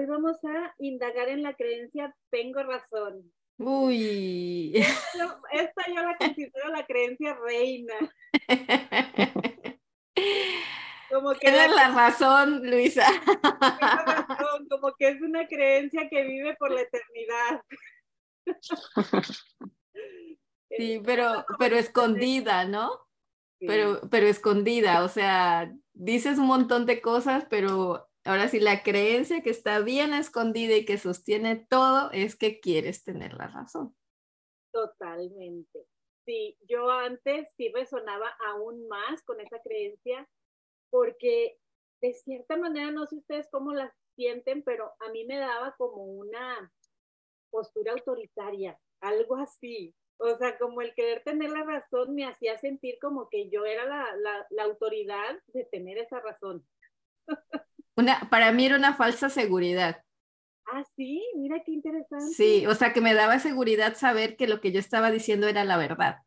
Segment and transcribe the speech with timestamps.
[0.00, 3.30] Hoy vamos a indagar en la creencia tengo razón.
[3.58, 4.72] Uy.
[4.74, 7.92] Esta, yo la considero la creencia reina.
[11.10, 13.06] Como que Tienes la, razón, Luisa.
[13.42, 17.62] razón, como que es una creencia que vive por la eternidad.
[20.78, 23.06] Sí, pero, pero escondida, ¿no?
[23.58, 29.42] Pero, pero escondida, o sea, dices un montón de cosas, pero ahora sí la creencia
[29.42, 33.94] que está bien escondida y que sostiene todo es que quieres tener la razón.
[34.72, 35.86] Totalmente.
[36.24, 40.28] Sí, yo antes sí resonaba aún más con esa creencia
[40.90, 41.58] porque
[42.00, 46.02] de cierta manera, no sé ustedes cómo la sienten, pero a mí me daba como
[46.04, 46.72] una
[47.50, 49.94] postura autoritaria, algo así.
[50.18, 53.86] O sea, como el querer tener la razón me hacía sentir como que yo era
[53.86, 56.66] la, la, autoridad de tener esa razón.
[58.00, 60.02] Una, para mí era una falsa seguridad.
[60.66, 62.32] Ah, sí, mira qué interesante.
[62.34, 65.64] Sí, o sea, que me daba seguridad saber que lo que yo estaba diciendo era
[65.64, 66.22] la verdad.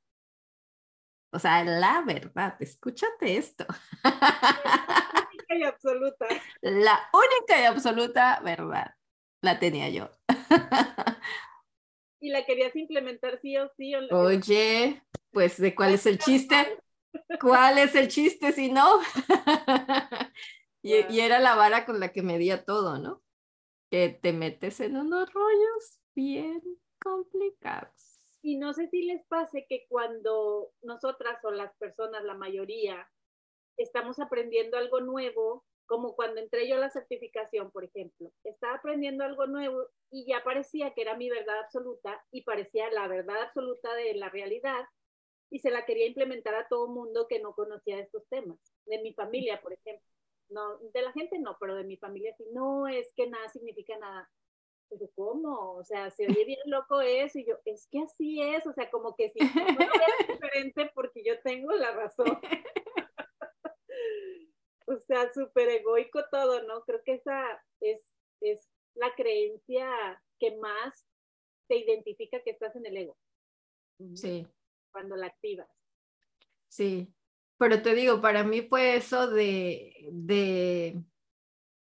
[1.31, 3.65] O sea, la verdad, escúchate esto.
[4.03, 6.27] La única y absoluta.
[6.61, 8.95] La única y absoluta verdad
[9.41, 10.11] la tenía yo.
[12.19, 13.95] y la querías implementar sí o sí.
[14.11, 16.77] Oye, pues de cuál es el chiste.
[17.39, 18.99] ¿Cuál es el chiste si no?
[20.83, 23.23] Y, y, era la vara con la que medía todo, ¿no?
[23.89, 26.61] Que te metes en unos rollos bien
[26.99, 28.19] complicados.
[28.41, 33.07] Y no sé si les pase que cuando nosotras o las personas, la mayoría,
[33.77, 39.23] estamos aprendiendo algo nuevo, como cuando entré yo a la certificación, por ejemplo, estaba aprendiendo
[39.23, 43.93] algo nuevo y ya parecía que era mi verdad absoluta y parecía la verdad absoluta
[43.95, 44.85] de la realidad
[45.49, 49.13] y se la quería implementar a todo mundo que no conocía estos temas, de mi
[49.13, 50.12] familia, por ejemplo.
[50.49, 53.97] No, de la gente no, pero de mi familia sí, no es que nada significa
[53.97, 54.29] nada.
[54.89, 55.73] Pero ¿cómo?
[55.75, 58.89] O sea, se oye bien loco eso y yo, es que así es, o sea,
[58.91, 59.39] como que si
[59.89, 62.39] no es diferente porque yo tengo la razón.
[64.87, 66.83] o sea, súper egoico todo, ¿no?
[66.83, 68.01] Creo que esa es,
[68.41, 71.05] es la creencia que más
[71.67, 73.17] te identifica que estás en el ego.
[74.15, 74.45] Sí.
[74.91, 75.69] Cuando la activas.
[76.67, 77.07] Sí,
[77.57, 81.03] pero te digo, para mí fue eso de, de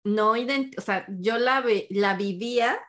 [0.03, 2.79] no o sea, yo la, la vivía,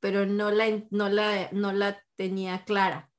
[0.00, 3.10] pero no la, no la, no la tenía clara.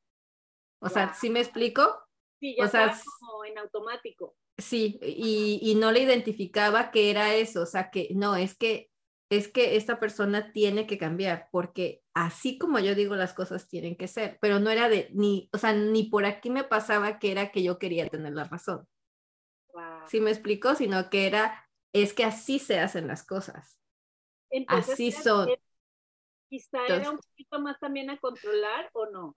[0.80, 1.98] O sea, ¿sí me explico?
[2.40, 4.36] Sí, ya o sea, como en automático.
[4.58, 8.90] Sí, y, y, no le identificaba que era eso, o sea, que no, es que
[9.30, 13.98] es que esta persona tiene que cambiar, porque así como yo digo las cosas tienen
[13.98, 17.32] que ser, pero no era de ni, o sea, ni por aquí me pasaba que
[17.32, 18.88] era que yo quería tener la razón.
[20.10, 23.80] Sí me explicó, sino que era, es que así se hacen las cosas.
[24.68, 25.50] así son.
[26.50, 29.36] Quizá era un poquito más también a controlar o no.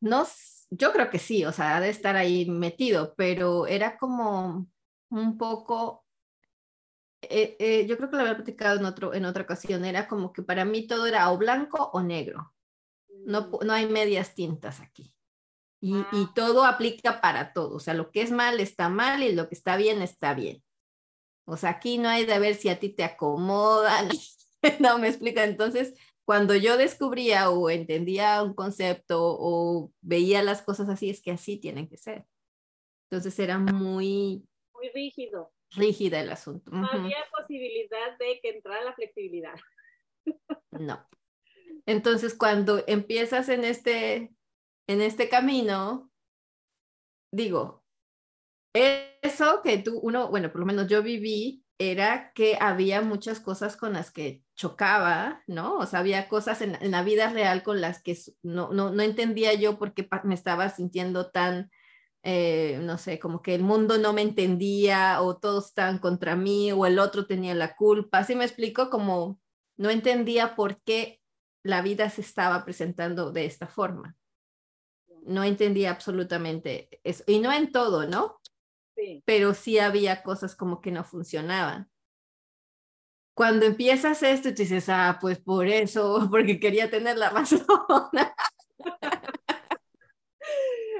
[0.00, 0.26] No,
[0.70, 4.66] yo creo que sí, o sea, ha de estar ahí metido, pero era como
[5.10, 6.04] un poco,
[7.22, 10.32] eh, eh, yo creo que lo había platicado en, otro, en otra ocasión, era como
[10.32, 12.54] que para mí todo era o blanco o negro,
[13.24, 13.66] no, mm.
[13.66, 15.15] no hay medias tintas aquí.
[15.86, 16.32] Y, y, ah.
[16.34, 19.54] todo aplica para todo, o sea, lo que es mal está mal y lo que
[19.54, 20.62] está bien está bien.
[21.46, 24.08] O sea, aquí no hay de ver si a ti te acomodan,
[24.80, 25.44] no me explica.
[25.44, 25.94] Entonces,
[26.24, 31.56] cuando yo descubría o entendía un concepto o veía las cosas así, es que así
[31.56, 32.26] tienen que ser.
[33.08, 34.44] Entonces era muy...
[34.74, 35.52] Muy rígido.
[35.70, 36.72] Rígida el asunto.
[36.72, 39.54] No había posibilidad de que entrara la flexibilidad.
[40.72, 41.06] No.
[41.86, 44.35] Entonces cuando empiezas en este,
[44.86, 46.10] en este camino,
[47.32, 47.84] digo,
[48.74, 53.76] eso que tú, uno, bueno, por lo menos yo viví, era que había muchas cosas
[53.76, 55.76] con las que chocaba, ¿no?
[55.78, 59.54] O sea, había cosas en, la vida real con las que no, no, no entendía
[59.54, 61.70] yo por qué me estaba sintiendo tan,
[62.22, 66.72] eh, no sé, como que el mundo no me entendía o todos estaban contra mí
[66.72, 68.18] o el otro tenía la culpa.
[68.18, 69.40] Así me explico como
[69.76, 71.20] no entendía por qué
[71.62, 74.16] la vida se estaba presentando de esta forma.
[75.26, 77.24] No entendía absolutamente eso.
[77.26, 78.40] Y no en todo, ¿no?
[78.96, 79.22] Sí.
[79.26, 81.90] Pero sí había cosas como que no funcionaban
[83.36, 87.60] cuando empiezas esto, te dices, ah, pues por eso, porque quería tener la razón.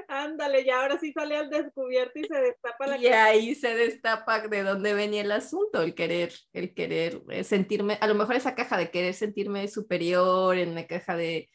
[0.07, 4.47] Ándale, y ahora sí sale al descubierto y se destapa la Y ahí se destapa
[4.47, 8.53] de dónde venía el asunto, el querer, el querer eh, sentirme, a lo mejor esa
[8.53, 11.49] caja de querer sentirme superior, en la caja de,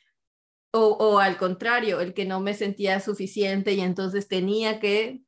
[0.73, 5.23] o, o al contrario, el que no me sentía suficiente y entonces tenía que,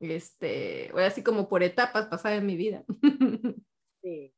[0.00, 2.84] este, así como por etapas pasar en mi vida.
[4.04, 4.34] Sí.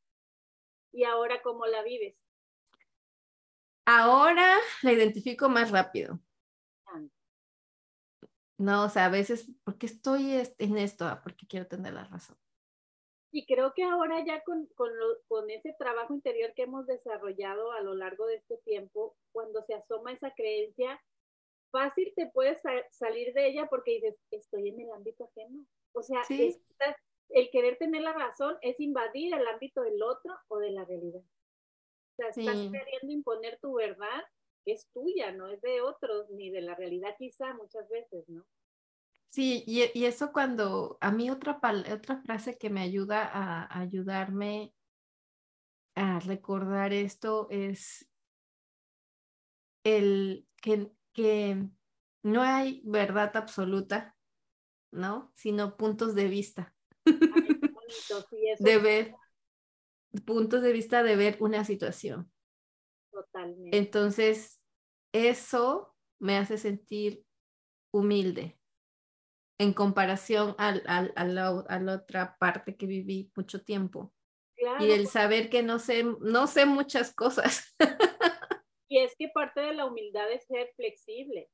[0.93, 2.15] ¿Y ahora cómo la vives?
[3.85, 6.19] Ahora la identifico más rápido.
[8.57, 11.05] No, o sea, a veces, ¿por qué estoy en esto?
[11.05, 12.37] Ah, porque quiero tener la razón.
[13.31, 14.91] Y creo que ahora ya con, con,
[15.27, 19.73] con, ese trabajo interior que hemos desarrollado a lo largo de este tiempo, cuando se
[19.73, 21.01] asoma esa creencia,
[21.71, 22.61] fácil te puedes
[22.91, 25.65] salir de ella porque dices, estoy en el ámbito ajeno.
[25.93, 26.23] O sea,
[27.29, 31.21] el querer tener la razón es invadir el ámbito del otro o de la realidad.
[31.21, 34.23] O sea, estás queriendo imponer tu verdad
[34.63, 38.45] que es tuya, no es de otros, ni de la realidad quizá muchas veces, ¿no?
[39.35, 41.59] Sí, y, y eso cuando a mí otra,
[41.93, 44.73] otra frase que me ayuda a, ayudarme
[45.93, 48.09] a recordar esto es
[49.83, 51.67] el que, que
[52.23, 54.15] no hay verdad absoluta,
[54.91, 55.33] ¿no?
[55.35, 56.73] Sino puntos de vista.
[58.59, 59.15] de ver,
[60.25, 62.31] puntos de vista de ver una situación.
[63.11, 63.77] Totalmente.
[63.77, 64.61] Entonces,
[65.11, 67.25] eso me hace sentir
[67.91, 68.57] humilde
[69.57, 74.13] en comparación al, al, a, la, otra parte que viví mucho tiempo.
[74.79, 77.75] y el saber que no sé, no sé muchas cosas.
[78.89, 81.49] y es que parte de la humildad es ser flexible.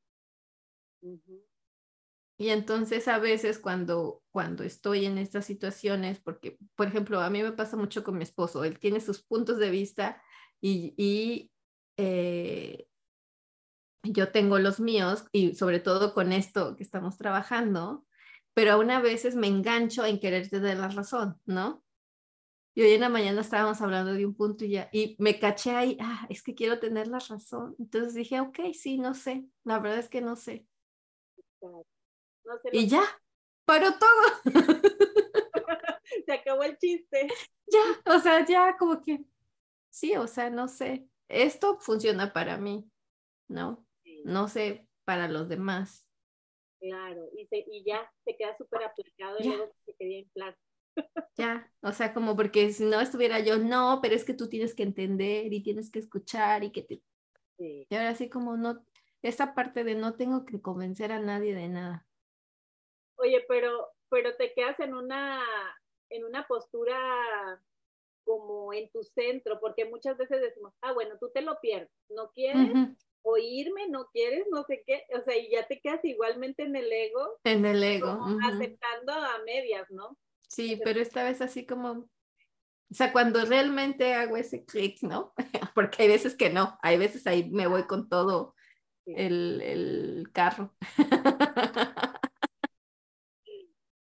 [2.38, 7.44] Y entonces a veces cuando, cuando estoy en estas situaciones, porque, por ejemplo, a mí
[7.44, 10.24] me pasa mucho con mi esposo, él tiene sus puntos de vista
[10.60, 11.52] y, y
[11.98, 12.88] eh,
[14.04, 18.06] yo tengo los míos y sobre todo con esto que estamos trabajando,
[18.54, 21.84] pero aún a veces me engancho en quererte dar la razón, ¿no?
[22.74, 25.72] Y hoy en la mañana estábamos hablando de un punto y ya, y me caché
[25.72, 27.76] ahí, ah, es que quiero tener la razón.
[27.80, 30.66] Entonces dije, ok, sí, no sé, la verdad es que no sé.
[32.72, 33.04] y ya,
[33.66, 34.44] paró todo.
[36.26, 37.28] Se acabó el chiste.
[37.74, 39.24] Ya, o sea, ya como que,
[39.90, 42.92] sí, o sea, no sé, esto funciona para mí,
[43.48, 43.86] ¿no?
[44.24, 46.08] No sé para los demás.
[46.80, 50.56] Claro, y, y ya se queda súper aplicado y luego se queda en plan.
[51.38, 54.76] Ya, o sea, como porque si no estuviera yo, no, pero es que tú tienes
[54.76, 57.02] que entender y tienes que escuchar y que te...
[57.58, 57.88] Sí.
[57.90, 58.84] Y ahora sí como no,
[59.22, 62.06] esa parte de no tengo que convencer a nadie de nada.
[63.16, 65.42] Oye, pero, pero te quedas en una,
[66.10, 66.98] en una postura
[68.24, 72.32] como en tu centro, porque muchas veces decimos, ah, bueno, tú te lo pierdes, no
[72.32, 72.72] quieres
[73.24, 76.92] oírme, no quieres, no sé qué, o sea, y ya te quedas igualmente en el
[76.92, 77.40] ego.
[77.44, 78.20] En el ego.
[78.44, 80.18] Aceptando a medias, ¿no?
[80.48, 85.34] Sí, pero esta vez así como, o sea, cuando realmente hago ese clic, ¿no?
[85.76, 88.56] Porque hay veces que no, hay veces ahí me voy con todo
[89.06, 90.76] el, el carro.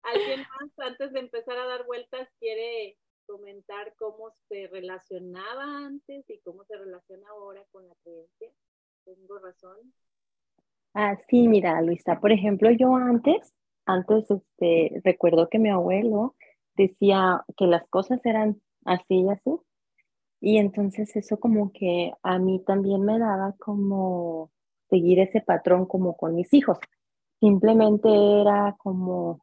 [0.03, 6.39] ¿Alguien más antes de empezar a dar vueltas quiere comentar cómo se relacionaba antes y
[6.41, 8.51] cómo se relaciona ahora con la creencia?
[9.05, 9.93] ¿Tengo razón?
[10.93, 13.53] Ah, sí, mira, Luisa, por ejemplo, yo antes,
[13.85, 16.35] antes, este, recuerdo que mi abuelo
[16.75, 19.51] decía que las cosas eran así y así,
[20.41, 24.51] y entonces eso como que a mí también me daba como
[24.89, 26.79] seguir ese patrón como con mis hijos.
[27.39, 28.09] Simplemente
[28.41, 29.41] era como,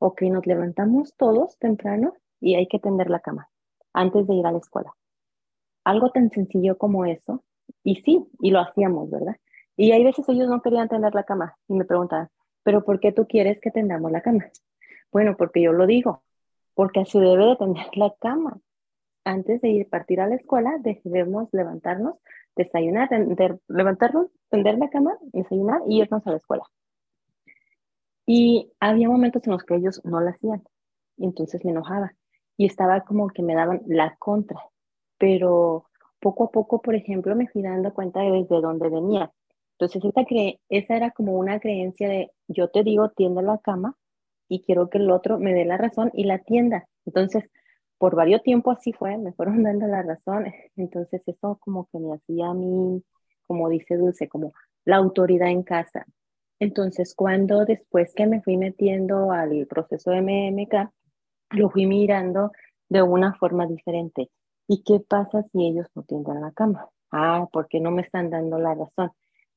[0.00, 3.48] ok, nos levantamos todos temprano y hay que tender la cama
[3.94, 4.92] antes de ir a la escuela.
[5.84, 7.44] Algo tan sencillo como eso.
[7.84, 9.36] Y sí, y lo hacíamos, ¿verdad?
[9.76, 12.30] Y hay veces ellos no querían tender la cama y me preguntaban,
[12.62, 14.46] ¿pero por qué tú quieres que tendamos la cama?
[15.12, 16.24] Bueno, porque yo lo digo,
[16.74, 18.58] porque así debe de tender la cama.
[19.24, 22.16] Antes de ir partir a la escuela, debemos levantarnos,
[22.56, 23.08] desayunar,
[23.68, 26.64] levantarnos, tender la cama, desayunar y irnos a la escuela.
[28.26, 30.62] Y había momentos en los que ellos no lo hacían.
[31.16, 32.14] Y entonces me enojaba
[32.56, 34.60] y estaba como que me daban la contra,
[35.18, 35.86] pero
[36.24, 39.30] poco a poco, por ejemplo, me fui dando cuenta de desde dónde venía.
[39.72, 43.94] Entonces, esa, cre esa era como una creencia de yo te digo, tienda la cama
[44.48, 46.88] y quiero que el otro me dé la razón y la tienda.
[47.04, 47.44] Entonces,
[47.98, 50.46] por varios tiempo así fue, me fueron dando la razón.
[50.76, 53.02] Entonces, eso como que me hacía a mí,
[53.46, 54.54] como dice Dulce, como
[54.86, 56.06] la autoridad en casa.
[56.58, 60.90] Entonces, cuando después que me fui metiendo al proceso de MMK,
[61.50, 62.50] lo fui mirando
[62.88, 64.30] de una forma diferente.
[64.68, 66.88] ¿Y qué pasa si ellos no tienden la cama?
[67.10, 69.12] Ah, porque no me están dando la razón.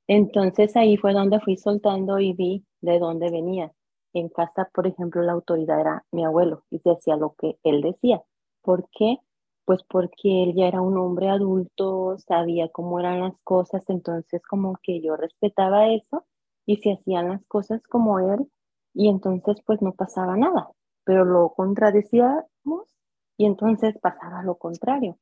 [0.07, 3.71] Entonces ahí fue donde fui soltando y vi de dónde venía.
[4.13, 7.81] En casa, por ejemplo, la autoridad era mi abuelo y se hacía lo que él
[7.81, 8.21] decía.
[8.61, 9.17] ¿Por qué?
[9.65, 14.77] Pues porque él ya era un hombre adulto, sabía cómo eran las cosas, entonces como
[14.81, 16.25] que yo respetaba eso
[16.65, 18.49] y se hacían las cosas como él
[18.93, 20.69] y entonces pues no pasaba nada
[21.07, 22.96] pero lo contradecíamos
[23.37, 25.17] y entonces pasaba lo contrario.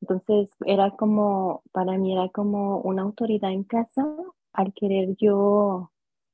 [0.00, 4.06] Entonces era como, para mí era como una autoridad en casa
[4.52, 5.92] al querer yo,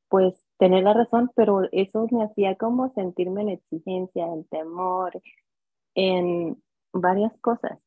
[0.08, 5.20] pues, tener la razón, pero eso me hacía como sentirme en exigencia, en temor,
[5.94, 7.78] en varias cosas.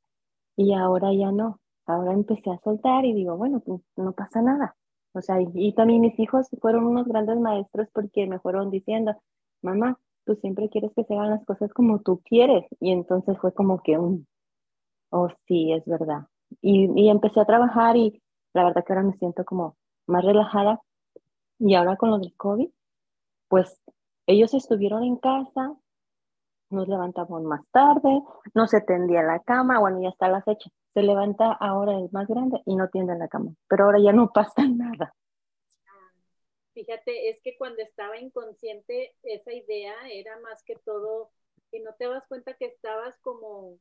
[0.58, 1.60] Y ahora ya no.
[1.86, 4.76] Ahora empecé a soltar y digo, bueno, pues no pasa nada.
[5.14, 9.16] O sea, y, también mis hijos fueron unos grandes maestros porque me fueron diciendo,
[9.62, 12.64] mamá, tú siempre quieres que se hagan las cosas como tú quieres.
[12.80, 14.28] Y entonces fue como que un,
[15.10, 16.28] oh sí, es verdad.
[16.62, 18.22] Y, y empecé a trabajar y
[18.54, 20.82] la verdad que ahora me siento como más relajada.
[21.58, 22.70] Y ahora con lo del COVID,
[23.48, 23.82] pues
[24.28, 25.76] ellos estuvieron en casa,
[26.70, 28.22] nos levantamos más tarde,
[28.54, 30.70] no se tendía la cama, bueno, ya está la fecha.
[30.94, 34.30] Se levanta ahora el más grande y no tiende la cama, pero ahora ya no
[34.34, 35.12] pasa nada.
[36.80, 41.30] Fíjate, es que cuando estaba inconsciente, esa idea era más que todo
[41.72, 43.78] que no te das cuenta que estabas como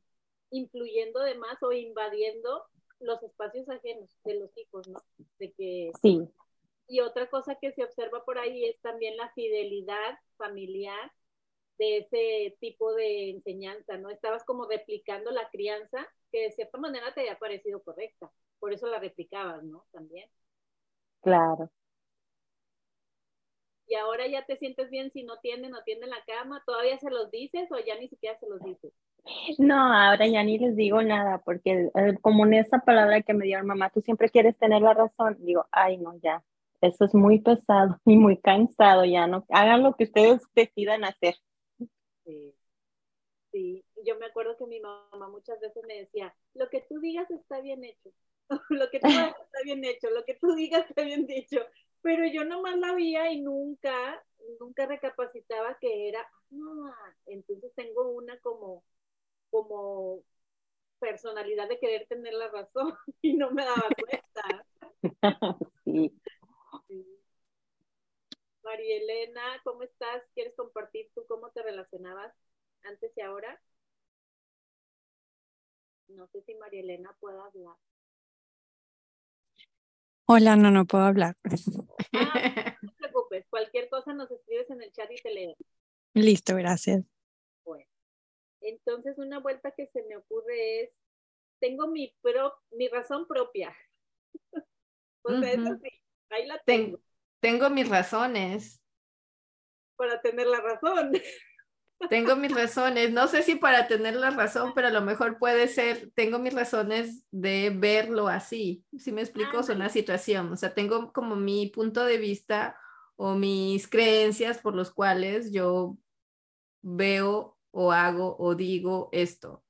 [0.51, 2.65] influyendo de más o invadiendo
[2.99, 4.99] los espacios ajenos de los hijos, ¿no?
[5.39, 6.27] De que sí.
[6.89, 11.09] Y otra cosa que se observa por ahí es también la fidelidad familiar
[11.77, 14.09] de ese tipo de enseñanza, ¿no?
[14.09, 18.29] Estabas como replicando la crianza que de cierta manera te había parecido correcta,
[18.59, 19.85] por eso la replicabas, ¿no?
[19.93, 20.29] También.
[21.21, 21.71] Claro.
[23.89, 27.09] Y ahora ya te sientes bien si no tienden no tienden la cama, ¿todavía se
[27.09, 28.93] los dices o ya ni siquiera se los dices?
[29.57, 33.45] No, ahora ya ni les digo nada, porque eh, como en esa palabra que me
[33.45, 36.43] dio mamá, tú siempre quieres tener la razón, digo, ay, no, ya,
[36.81, 41.35] eso es muy pesado y muy cansado, ya no, hagan lo que ustedes decidan hacer.
[42.25, 42.53] Sí.
[43.51, 47.29] Sí, yo me acuerdo que mi mamá muchas veces me decía, lo que tú digas
[47.31, 48.11] está bien hecho,
[48.69, 51.59] lo que tú hagas está bien hecho, lo que tú digas está bien dicho,
[52.01, 54.23] pero yo nomás la veía y nunca,
[54.59, 58.83] nunca recapacitaba que era, ah, entonces tengo una como,
[59.49, 60.23] como
[60.99, 64.65] personalidad de querer tener la razón y no me daba cuenta.
[65.83, 66.19] sí.
[68.63, 70.23] María Elena, ¿cómo estás?
[70.35, 72.33] ¿Quieres compartir tú cómo te relacionabas
[72.83, 73.59] antes y ahora?
[76.07, 77.75] No sé si María Elena puede hablar.
[80.31, 81.35] Hola, no, no puedo hablar.
[81.43, 81.49] Ah,
[82.83, 85.55] no te preocupes, cualquier cosa nos escribes en el chat y te leo.
[86.13, 87.03] Listo, gracias.
[87.65, 87.89] Bueno,
[88.61, 90.91] entonces una vuelta que se me ocurre es,
[91.59, 93.75] tengo mi, pro, mi razón propia.
[95.23, 95.89] pues eso sí,
[96.29, 96.99] ahí la tengo.
[97.39, 98.79] Tengo mis razones.
[99.95, 101.11] Para tener la razón.
[102.07, 105.67] Tengo mis razones, no sé si para tener la razón, pero a lo mejor puede
[105.67, 110.73] ser, tengo mis razones de verlo así, si me explico, son una situación, o sea,
[110.73, 112.77] tengo como mi punto de vista
[113.17, 115.97] o mis creencias por los cuales yo
[116.81, 119.63] veo o hago o digo esto.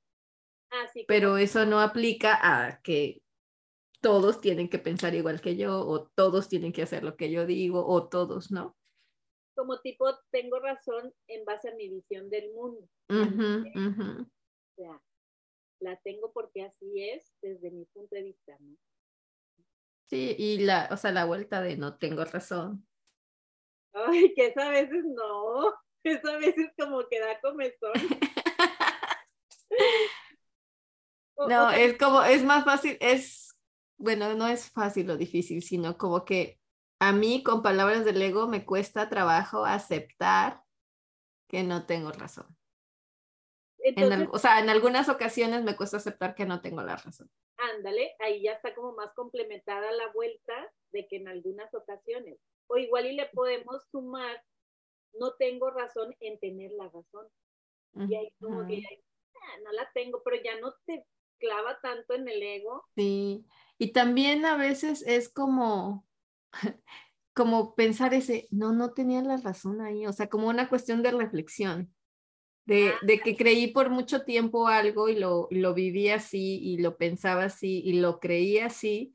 [1.08, 3.22] pero eso no aplica a que
[4.00, 7.44] todos tienen que pensar igual que yo o todos tienen que hacer lo que yo
[7.46, 8.76] digo o todos, ¿no?
[9.60, 12.88] Como tipo, tengo razón en base a mi visión del mundo.
[13.10, 14.24] O
[14.74, 15.02] sea,
[15.80, 18.74] la tengo porque así es desde mi punto de vista, ¿no?
[20.06, 22.86] Sí, y la, o sea, la vuelta de no tengo razón.
[23.92, 25.74] Ay, que esa veces no,
[26.04, 27.92] esa veces como que da comezón.
[31.48, 33.54] no, es como, es más fácil, es,
[33.98, 36.59] bueno, no es fácil o difícil, sino como que
[37.00, 40.62] a mí con palabras del ego me cuesta trabajo aceptar
[41.48, 42.46] que no tengo razón.
[44.30, 47.30] o sea, en algunas ocasiones me cuesta aceptar que no tengo la razón.
[47.56, 52.38] Ándale, ahí ya está como más complementada la vuelta de que en algunas ocasiones,
[52.68, 54.42] o igual y le podemos sumar,
[55.14, 57.26] no tengo razón en tener la razón.
[58.08, 58.82] Y ahí como que
[59.34, 61.04] ah, no la tengo, pero ya no te
[61.40, 62.84] clava tanto en el ego.
[62.94, 63.44] Sí,
[63.78, 66.06] y también a veces es como,
[67.34, 71.12] como pensar ese, no, no tenía la razón ahí, o sea, como una cuestión de
[71.12, 71.94] reflexión,
[72.66, 76.96] de, de que creí por mucho tiempo algo y lo, lo viví así y lo
[76.96, 79.14] pensaba así y lo creía así,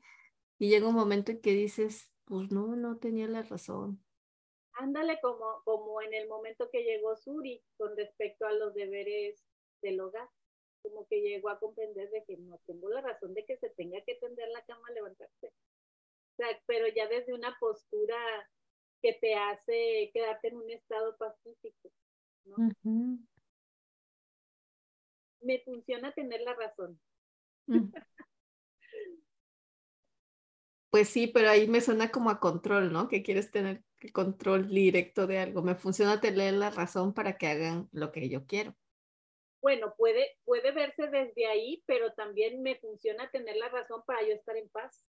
[0.58, 4.02] y llega un momento en que dices, pues no, no tenía la razón.
[4.72, 9.42] Ándale como, como en el momento que llegó Suri con respecto a los deberes
[9.82, 10.28] del hogar,
[10.82, 14.00] como que llegó a comprender de que no tengo la razón de que se tenga
[14.02, 15.52] que tender la cama, levantarse
[16.66, 18.16] pero ya desde una postura
[19.02, 21.90] que te hace quedarte en un estado pacífico,
[22.44, 22.56] ¿no?
[25.40, 27.00] Me funciona tener la razón.
[30.90, 33.08] Pues sí, pero ahí me suena como a control, ¿no?
[33.08, 35.62] Que quieres tener control directo de algo.
[35.62, 38.74] Me funciona tener la razón para que hagan lo que yo quiero.
[39.60, 44.32] bueno, puede, puede verse desde ahí, pero también me funciona tener la razón para yo
[44.32, 45.04] estar en paz.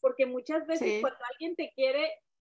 [0.00, 2.08] Porque muchas veces cuando alguien te quiere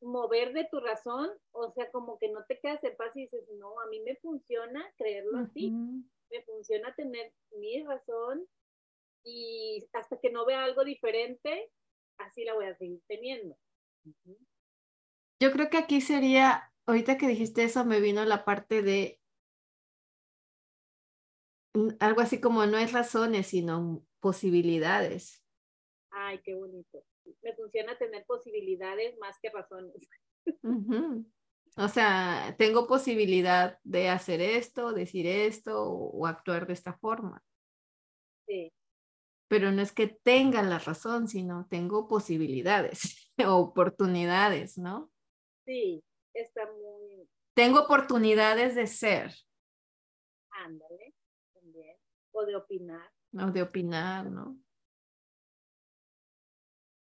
[0.02, 3.42] mover de tu razón, o sea, como que no te quedas en paz y dices,
[3.58, 8.46] no, a mí me funciona creerlo así, me funciona tener mi razón
[9.24, 11.70] y hasta que no vea algo diferente,
[12.18, 13.56] así la voy a seguir teniendo.
[15.40, 19.20] Yo creo que aquí sería, ahorita que dijiste eso, me vino la parte de
[22.00, 25.44] algo así como no es razones, sino posibilidades.
[26.10, 27.04] Ay, qué bonito.
[27.42, 30.08] Me funciona tener posibilidades más que razones.
[31.76, 37.42] O sea, tengo posibilidad de hacer esto, decir esto o, actuar de esta forma.
[38.46, 38.72] Sí.
[39.48, 45.10] Pero no es que tenga la razón, sino tengo posibilidades, oportunidades, ¿no?
[45.64, 46.02] Sí,
[46.34, 47.28] está muy...
[47.54, 49.32] Tengo oportunidades de ser.
[50.50, 51.14] Ándale
[52.32, 53.10] o de opinar.
[53.34, 54.56] O de opinar, ¿no?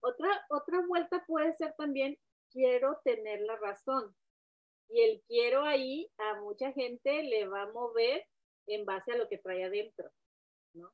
[0.03, 2.19] Otra, otra vuelta puede ser también,
[2.51, 4.15] quiero tener la razón.
[4.89, 8.27] Y el quiero ahí a mucha gente le va a mover
[8.67, 10.11] en base a lo que trae adentro,
[10.75, 10.93] ¿no?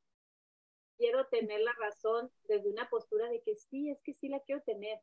[0.98, 4.62] Quiero tener la razón desde una postura de que sí, es que sí la quiero
[4.62, 5.00] tener.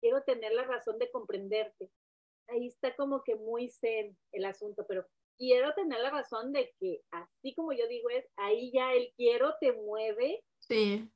[0.00, 1.90] Quiero tener la razón de comprenderte.
[2.48, 7.02] Ahí está como que muy zen el asunto, pero quiero tener la razón de que
[7.10, 10.42] así como yo digo es, ahí ya el quiero te mueve.
[10.58, 11.08] Sí.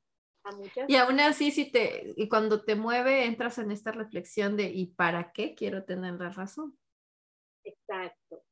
[0.43, 4.57] A muchas y aún así, si te, y cuando te mueve, entras en esta reflexión
[4.57, 6.77] de ¿y para qué quiero tener la razón?
[7.63, 8.43] Exacto.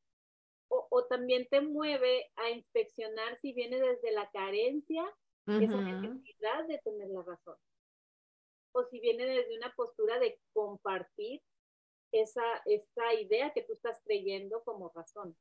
[0.70, 5.04] O, o también te mueve a inspeccionar si viene desde la carencia,
[5.48, 7.58] esa necesidad de tener la razón.
[8.74, 11.42] O si viene desde una postura de compartir
[12.12, 15.36] esa, esa idea que tú estás creyendo como razón.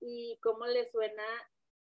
[0.00, 1.24] ¿Y cómo le suena?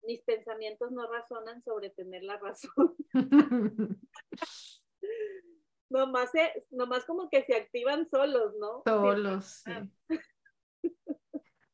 [0.06, 2.96] Mis pensamientos no razonan sobre tener la razón.
[5.90, 6.32] nomás,
[6.70, 8.84] nomás como que se activan solos, ¿no?
[8.86, 9.64] Solos,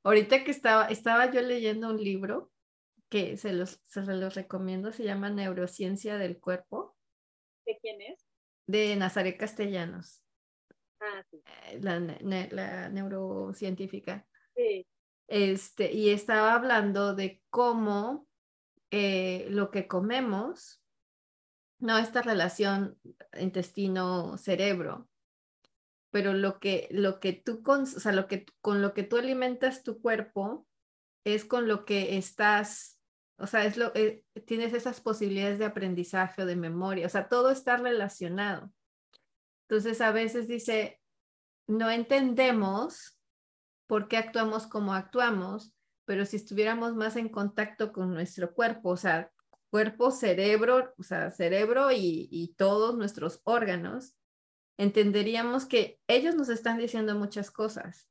[0.04, 2.52] Ahorita que estaba, estaba yo leyendo un libro
[3.10, 6.96] que se los, se los recomiendo, se llama Neurociencia del Cuerpo.
[7.66, 8.26] ¿De quién es?
[8.66, 10.24] De Nazaret Castellanos.
[11.00, 11.24] Ah,
[11.68, 14.26] eh, la, la, neurocientífica.
[14.56, 14.88] Sí.
[15.32, 18.28] Este, y estaba hablando de cómo
[18.92, 20.84] eh, lo que comemos,
[21.80, 23.00] no esta relación
[23.40, 25.08] intestino-cerebro,
[26.12, 29.16] pero lo que, lo que tú, con, o sea, lo que, con lo que tú
[29.16, 30.68] alimentas tu cuerpo
[31.24, 33.00] es con lo que estás,
[33.38, 37.30] o sea, es lo, eh, tienes esas posibilidades de aprendizaje o de memoria, o sea,
[37.30, 38.70] todo está relacionado.
[39.70, 41.00] Entonces a veces dice,
[41.68, 43.18] no entendemos
[43.92, 45.74] por qué actuamos como actuamos,
[46.06, 49.34] pero si estuviéramos más en contacto con nuestro cuerpo, o sea,
[49.70, 54.16] cuerpo, cerebro, o sea, cerebro y, todos nuestros órganos,
[54.78, 58.08] entenderíamos que ellos nos están diciendo muchas cosas.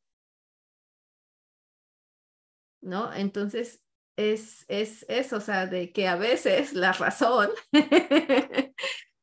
[2.82, 3.10] ¿No?
[3.14, 3.80] Entonces,
[4.16, 7.48] es, es eso, o sea, de que a veces la razón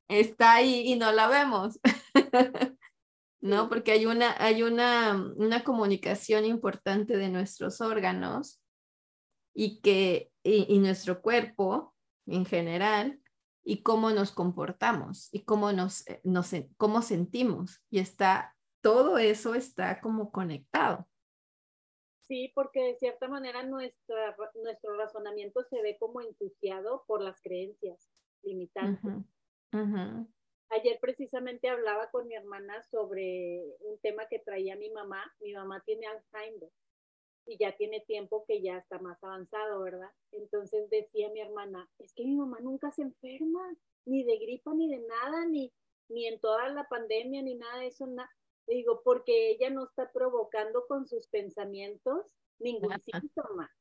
[0.08, 1.80] está ahí y no la vemos.
[3.40, 3.70] ¿No?
[3.70, 8.64] Porque hay una, hay una, una comunicación importante de nuestros órganos
[9.54, 11.96] y que, y, nuestro cuerpo
[12.26, 13.22] en general,
[13.64, 17.84] y cómo nos comportamos y cómo nos, eh, nos cómo sentimos.
[17.90, 21.08] Y está, todo eso está como conectado.
[22.28, 28.10] Sí, porque de cierta manera nuestra, nuestro razonamiento se ve como ensuciado por las creencias
[28.44, 29.26] limitantes.
[30.70, 35.24] Ayer precisamente hablaba con mi hermana sobre un tema que traía mi mamá.
[35.40, 36.70] Mi mamá tiene Alzheimer
[37.46, 40.12] y ya tiene tiempo que ya está más avanzado, ¿verdad?
[40.32, 43.74] Entonces decía mi hermana, es que mi mamá nunca se enferma,
[44.06, 45.74] ni de gripa, ni de nada, ni,
[46.10, 48.06] ni en toda la pandemia, ni nada de eso.
[48.68, 52.26] Digo, porque ella no está provocando con sus pensamientos
[52.60, 53.72] ningún síntoma.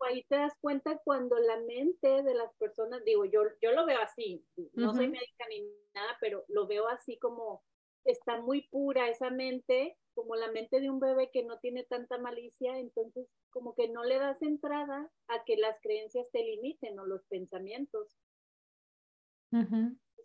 [0.00, 4.00] Ahí te das cuenta cuando la mente de las personas, digo, yo, yo lo veo
[4.00, 5.62] así, no soy médica ni
[5.94, 7.62] nada, pero lo veo así como
[8.04, 12.18] está muy pura esa mente, como la mente de un bebé que no tiene tanta
[12.18, 17.06] malicia, entonces como que no le das entrada a que las creencias te limiten o
[17.06, 18.18] los pensamientos.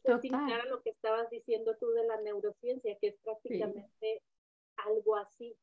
[0.03, 4.23] Es similar a lo que estabas diciendo tú de la neurociencia, que es prácticamente
[4.77, 5.55] algo así.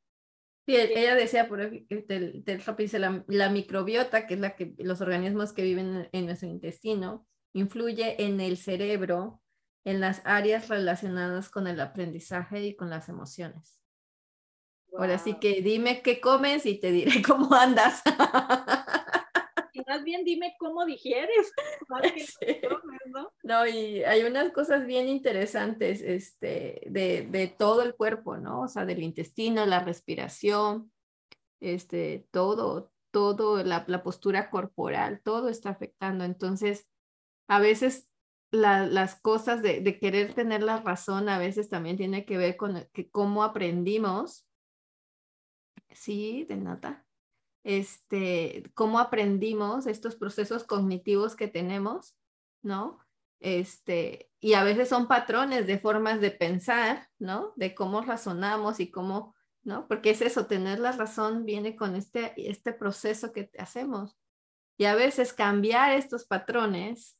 [0.67, 2.45] Sí, ella decía, por del,
[2.79, 8.25] dice la, microbiota, que es la que los organismos que viven en nuestro intestino, influye
[8.25, 9.43] en el cerebro,
[9.85, 13.83] en las áreas relacionadas con el aprendizaje y con las emociones.
[14.97, 18.03] Ahora sí que dime qué comes y te diré cómo andas.
[19.95, 21.53] Más bien dime cómo digieres.
[23.07, 23.31] ¿no?
[23.45, 23.67] ¿no?
[23.69, 28.63] y hay unas cosas bien interesantes este, de, de, todo el cuerpo, ¿no?
[28.63, 30.91] O sea, del intestino, la respiración,
[31.61, 36.25] este, todo, todo, la, la postura corporal, todo está afectando.
[36.25, 36.89] Entonces,
[37.47, 38.11] a veces
[38.51, 42.85] las cosas de, de, querer tener la razón a veces también tiene que ver con
[42.93, 44.45] que cómo aprendimos.
[45.91, 47.04] Sí, de nota.
[47.65, 52.15] Este, cómo aprendimos estos procesos cognitivos que tenemos,
[52.63, 52.99] ¿no?
[53.41, 57.53] Este, y a veces son patrones de formas de pensar, ¿no?
[57.57, 59.89] De cómo razonamos y cómo, ¿no?
[59.89, 64.17] Porque es eso, tener la razón viene con este, este proceso que hacemos.
[64.77, 67.17] Y a veces cambiar estos patrones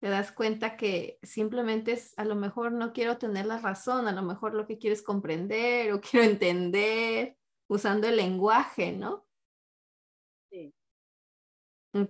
[0.00, 4.12] te das cuenta que simplemente es, a lo mejor no quiero tener la razón, a
[4.12, 7.36] lo mejor lo que quiero es comprender o quiero entender
[7.72, 9.26] usando el lenguaje, ¿no?
[10.50, 10.74] Sí.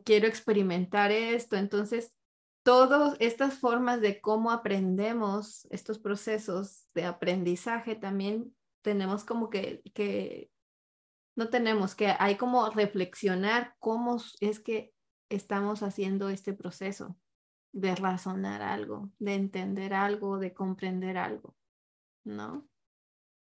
[0.05, 1.57] Quiero experimentar esto.
[1.57, 2.12] Entonces,
[2.64, 10.51] todas estas formas de cómo aprendemos estos procesos de aprendizaje también tenemos como que, que
[11.37, 14.92] no tenemos que, hay como reflexionar cómo es que
[15.29, 17.16] estamos haciendo este proceso
[17.72, 21.55] de razonar algo, de entender algo, de comprender algo,
[22.25, 22.68] ¿no?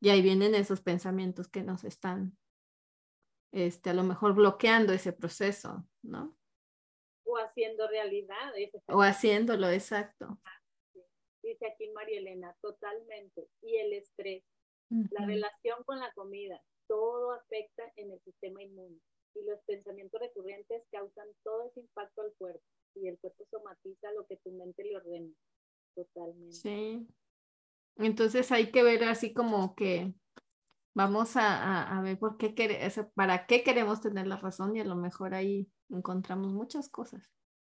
[0.01, 2.37] Y ahí vienen esos pensamientos que nos están,
[3.51, 6.37] este, a lo mejor bloqueando ese proceso, ¿no?
[7.25, 8.53] O haciendo realidad.
[8.87, 10.39] o haciéndolo, exacto.
[11.41, 13.49] Dice aquí María Elena, totalmente.
[13.61, 14.43] Y el estrés,
[14.89, 18.99] la relación con la comida, todo afecta en el sistema inmune.
[19.35, 22.63] Y los pensamientos recurrentes causan todo ese impacto al cuerpo
[22.95, 25.33] y el cuerpo somatiza lo que tu mente le ordena.
[25.93, 26.55] Totalmente.
[26.55, 27.07] Sí.
[27.97, 30.13] Entonces hay que ver así como que
[30.93, 32.53] vamos a, a, ver por qué
[33.13, 37.31] para qué queremos tener la razón y a lo mejor ahí encontramos muchas cosas.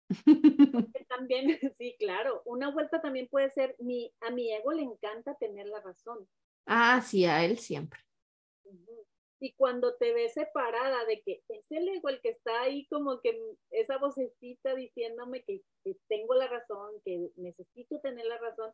[1.09, 2.41] También, sí, claro.
[2.45, 6.27] Una vuelta también puede ser, mi, a mi ego le encanta tener la razón.
[6.65, 7.99] Ah, sí, a él siempre.
[9.41, 13.21] Y cuando te ves separada de que es el ego el que está ahí como
[13.21, 13.39] que
[13.71, 15.63] esa vocecita diciéndome que,
[16.07, 18.71] tengo la razón, que necesito tener la razón,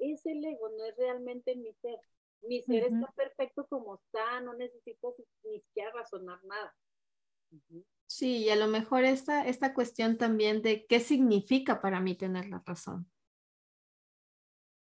[0.00, 1.98] es el ego, no es realmente mi ser.
[2.42, 6.74] Mi ser está perfecto como está, no necesito ni siquiera razonar nada.
[8.06, 12.48] Sí, y a lo mejor esta, esta cuestión también de qué significa para mí tener
[12.48, 13.10] la razón.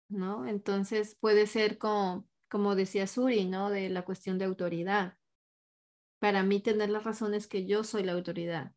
[0.09, 0.47] ¿No?
[0.47, 3.71] Entonces puede ser como como decía Suri, ¿no?
[3.71, 5.17] De la cuestión de autoridad.
[6.19, 8.73] Para mí tener la razón es que yo soy la autoridad.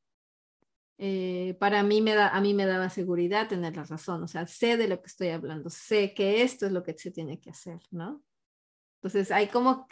[1.02, 4.46] Eh, para mí me da, a mí me daba seguridad tener la razón, o sea,
[4.48, 7.52] sé de lo que estoy hablando, sé que esto es lo que se tiene que
[7.52, 8.22] hacer, ¿no?
[8.98, 9.88] Entonces hay como,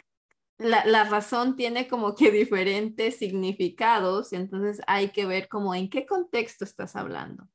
[0.58, 5.88] la, la razón tiene como que diferentes significados, y entonces hay que ver como en
[5.88, 7.48] qué contexto estás hablando.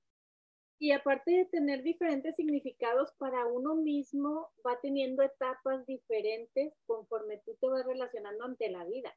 [0.79, 7.55] Y aparte de tener diferentes significados para uno mismo, va teniendo etapas diferentes conforme tú
[7.61, 9.15] te vas relacionando ante la vida.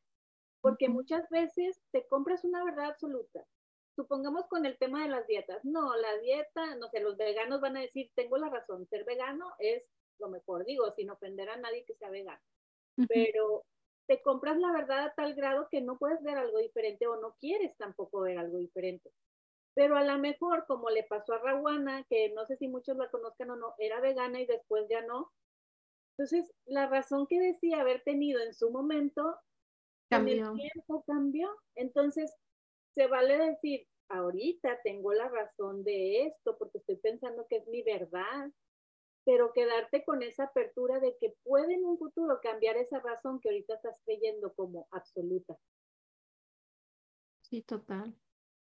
[0.60, 3.46] Porque muchas veces te compras una verdad absoluta.
[3.96, 5.64] Supongamos con el tema de las dietas.
[5.64, 9.54] No, la dieta, no sé, los veganos van a decir, tengo la razón, ser vegano
[9.58, 9.82] es
[10.18, 12.40] lo mejor, digo, sin ofender a nadie que sea vegano.
[13.08, 13.64] Pero
[14.06, 17.36] te compras la verdad a tal grado que no puedes ver algo diferente o no
[17.40, 19.10] quieres tampoco ver algo diferente.
[19.74, 23.10] Pero a lo mejor, como le pasó a Rawana, que no sé si muchos la
[23.10, 25.32] conozcan o no, era vegana y después ya no.
[26.16, 29.36] Entonces, la razón que decía haber tenido en su momento,
[30.08, 30.52] cambió.
[30.52, 31.54] el tiempo cambió.
[31.74, 32.34] Entonces,
[32.96, 37.82] se vale decir, ahorita tengo la razón de esto porque estoy pensando que es mi
[37.82, 38.50] verdad,
[39.26, 43.50] pero quedarte con esa apertura de que puede en un futuro cambiar esa razón que
[43.50, 45.58] ahorita estás creyendo como absoluta.
[47.42, 48.16] Sí, total.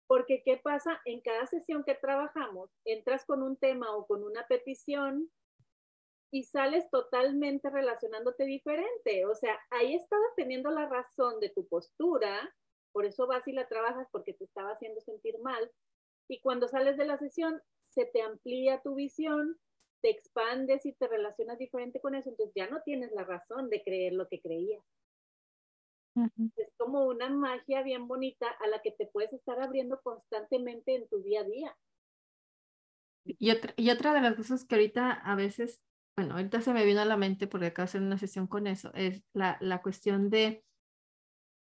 [0.06, 1.00] Porque ¿qué pasa?
[1.06, 5.28] En cada sesión que trabajamos, entras con un tema o con una petición
[6.30, 9.26] y sales totalmente relacionándote diferente.
[9.26, 12.48] O sea, ahí estabas teniendo la razón de tu postura,
[12.92, 15.70] por eso vas y la trabajas porque te estaba haciendo sentir mal.
[16.28, 19.58] Y cuando sales de la sesión, se te amplía tu visión,
[20.00, 22.30] te expandes y te relacionas diferente con eso.
[22.30, 24.82] Entonces ya no tienes la razón de creer lo que creías.
[26.56, 31.08] Es como una magia bien bonita a la que te puedes estar abriendo constantemente en
[31.08, 31.76] tu día a día.
[33.24, 35.80] Y otra, y otra de las cosas que ahorita a veces,
[36.16, 38.66] bueno, ahorita se me vino a la mente porque acabo de hacer una sesión con
[38.66, 40.64] eso, es la, la cuestión de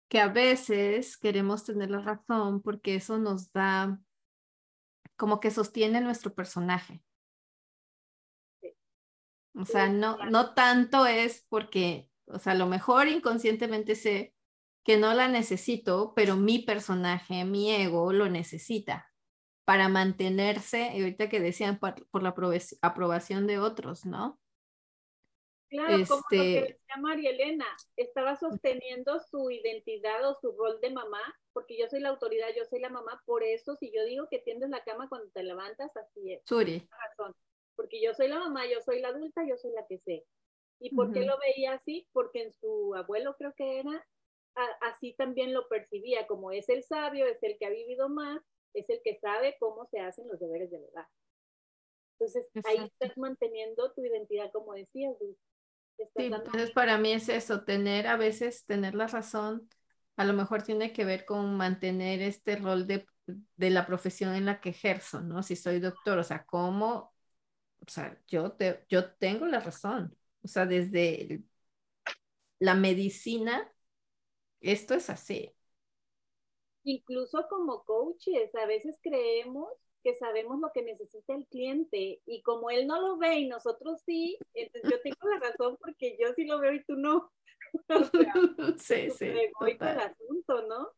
[0.08, 3.98] que a veces queremos tener la razón porque eso nos da,
[5.16, 7.02] como que sostiene nuestro personaje.
[9.54, 14.34] O sea, no, no tanto es porque O sea, a lo mejor inconscientemente sé
[14.84, 19.12] que no la necesito, pero mi personaje, mi ego lo necesita
[19.66, 22.34] para mantenerse, y ahorita que decían por, la
[22.80, 24.40] aprobación de otros, ¿no?
[25.70, 30.80] Claro, como lo que este decía María Elena, estaba sosteniendo su identidad o su rol
[30.80, 31.20] de mamá,
[31.52, 34.38] porque yo soy la autoridad, yo soy la mamá, por eso si yo digo que
[34.38, 36.42] tiendes la cama cuando te levantas, así es.
[36.46, 36.88] Suri.
[36.90, 37.34] Razón.
[37.76, 40.24] Porque yo soy la mamá, yo soy la adulta, yo soy la que sé.
[40.80, 42.08] ¿Y por qué lo veía así?
[42.12, 44.06] Porque en su abuelo creo que era,
[44.80, 48.40] así también lo percibía, como es el sabio, es el que ha vivido más,
[48.74, 51.06] es el que sabe cómo se hacen los deberes de la edad.
[52.18, 55.14] Entonces, ahí estás manteniendo tu identidad, como decías,
[56.16, 59.68] Sí, entonces para mí es eso, tener a veces, tener la razón,
[60.16, 63.06] a lo mejor tiene que ver con mantener este rol de,
[63.56, 65.42] de la profesión en la que ejerzo, ¿no?
[65.42, 67.14] Si soy doctor, o sea, ¿cómo?
[67.86, 71.42] O sea, yo, te, yo tengo la razón, o sea, desde
[72.60, 73.72] la medicina,
[74.60, 75.54] esto es así.
[76.82, 79.68] Incluso como coaches, a veces creemos
[80.02, 84.00] que sabemos lo que necesita el cliente y como él no lo ve y nosotros
[84.04, 87.32] sí, entonces yo tengo la razón porque yo sí lo veo y tú no.
[88.78, 89.26] sí, sí.
[89.26, 90.92] el asunto, ¿no?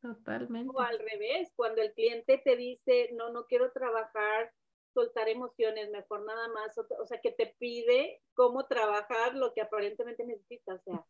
[0.00, 0.72] Totalmente.
[0.74, 4.52] O al revés, cuando el cliente te dice, no, no quiero trabajar,
[4.94, 10.24] soltar emociones, mejor nada más, o, sea, que te pide cómo trabajar lo que aparentemente
[10.24, 11.04] necesita, o sea,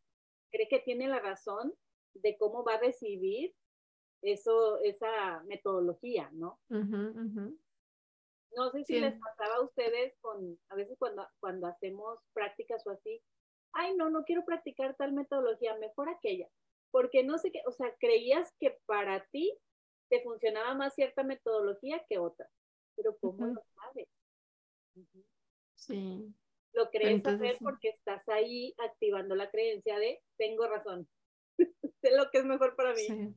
[0.50, 1.74] cree que tiene la razón
[2.14, 3.54] de cómo va a recibir
[4.22, 6.58] eso, esa metodología, ¿no?
[8.56, 12.90] No sé si les pasaba a ustedes con, a veces cuando, cuando hacemos prácticas o
[12.90, 13.22] así,
[13.72, 16.48] ay, no, no quiero practicar tal metodología, mejor aquella,
[16.90, 19.56] porque no sé qué, o sea, creías que para ti
[20.08, 22.48] te funcionaba más cierta metodología que otra,
[22.96, 24.08] pero ¿cómo lo sabes?
[25.74, 26.34] Sí.
[26.72, 31.08] Lo crees saber porque estás ahí activando la creencia de tengo razón,
[32.00, 33.02] sé lo que es mejor para mí.
[33.02, 33.34] Sí.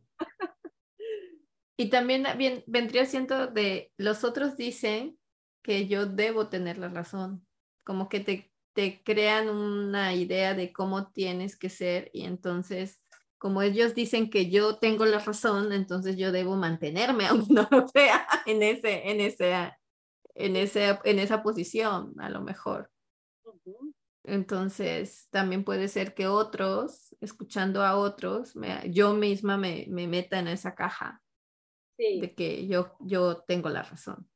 [1.80, 5.18] Y también bien, vendría siendo de los otros dicen
[5.64, 7.48] que yo debo tener la razón,
[7.86, 13.02] como que te, te crean una idea de cómo tienes que ser y entonces
[13.38, 17.88] como ellos dicen que yo tengo la razón, entonces yo debo mantenerme, aunque no lo
[17.88, 19.72] sea, en, ese, en, ese,
[20.36, 22.92] en, ese, en esa posición, a lo mejor.
[24.26, 28.54] Entonces, también puede ser que otros, escuchando a otros,
[28.90, 31.22] yo misma me, me, meta en esa caja
[32.00, 34.30] de que yo, yo tengo la razón.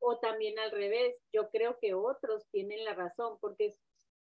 [0.00, 3.74] O también al revés, yo creo que otros tienen la razón porque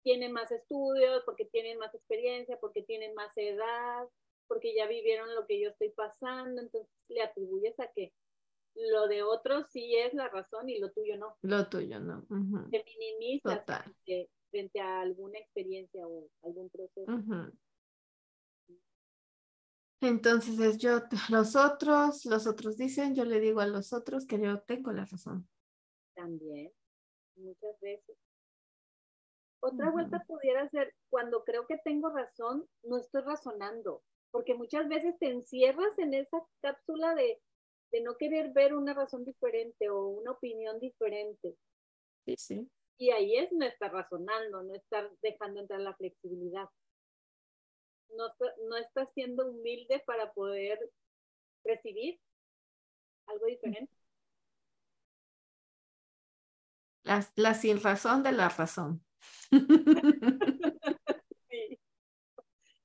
[0.04, 4.08] tienen más estudios, porque tienen más experiencia, porque tienen más edad,
[4.48, 8.12] porque ya vivieron lo que yo estoy pasando, entonces le atribuyes a que
[8.76, 11.38] lo de otros sí es la razón y lo tuyo no.
[11.42, 12.26] Lo tuyo no.
[12.70, 13.64] Se minimiza
[14.52, 17.12] frente, a alguna experiencia o algún proceso.
[20.02, 24.40] Entonces es yo, los otros, los otros dicen, yo le digo a los otros que
[24.40, 25.48] yo tengo la razón.
[26.16, 26.72] También,
[27.36, 28.18] muchas veces.
[29.64, 35.16] Otra vuelta pudiera ser, cuando creo que tengo razón, no estoy razonando, porque muchas veces
[35.20, 37.40] te encierras en esa cápsula de,
[37.92, 41.56] de no querer ver una razón diferente o una opinión diferente.
[42.26, 42.72] Sí, sí.
[42.98, 46.68] Y ahí es no estar razonando, no estar dejando entrar la flexibilidad
[48.18, 48.34] no,
[48.70, 50.80] no está siendo humilde para poder
[51.64, 52.20] recibir
[53.28, 53.94] algo diferente.
[57.04, 59.04] La, la sin razón de la razón.
[61.50, 61.80] sí.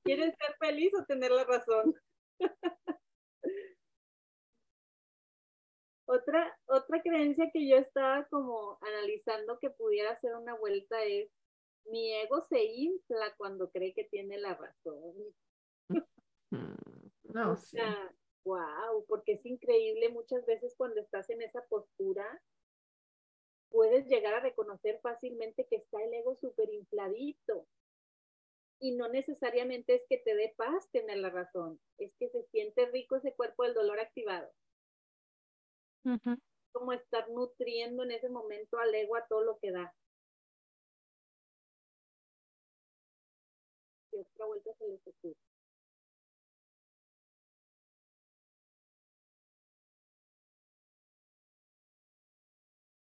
[0.03, 1.93] ¿Quieres ser feliz o tener la razón?
[6.07, 11.29] otra, otra creencia que yo estaba como analizando que pudiera ser una vuelta es
[11.89, 15.13] mi ego se infla cuando cree que tiene la razón.
[17.23, 17.81] No sé.
[18.45, 22.41] wow, porque es increíble muchas veces cuando estás en esa postura,
[23.69, 27.67] puedes llegar a reconocer fácilmente que está el ego súper infladito.
[28.79, 32.85] Y no necesariamente es que te dé paz tener la razón, es que se siente
[32.87, 34.51] rico ese cuerpo del dolor activado.
[36.71, 39.93] Como estar nutriendo en ese momento al ego a todo lo que da.
[44.37, 45.35] Otra vuelta se les ocurre.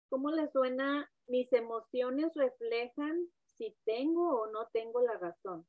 [0.09, 1.11] ¿Cómo les suena?
[1.27, 5.67] Mis emociones reflejan si tengo o no tengo la razón.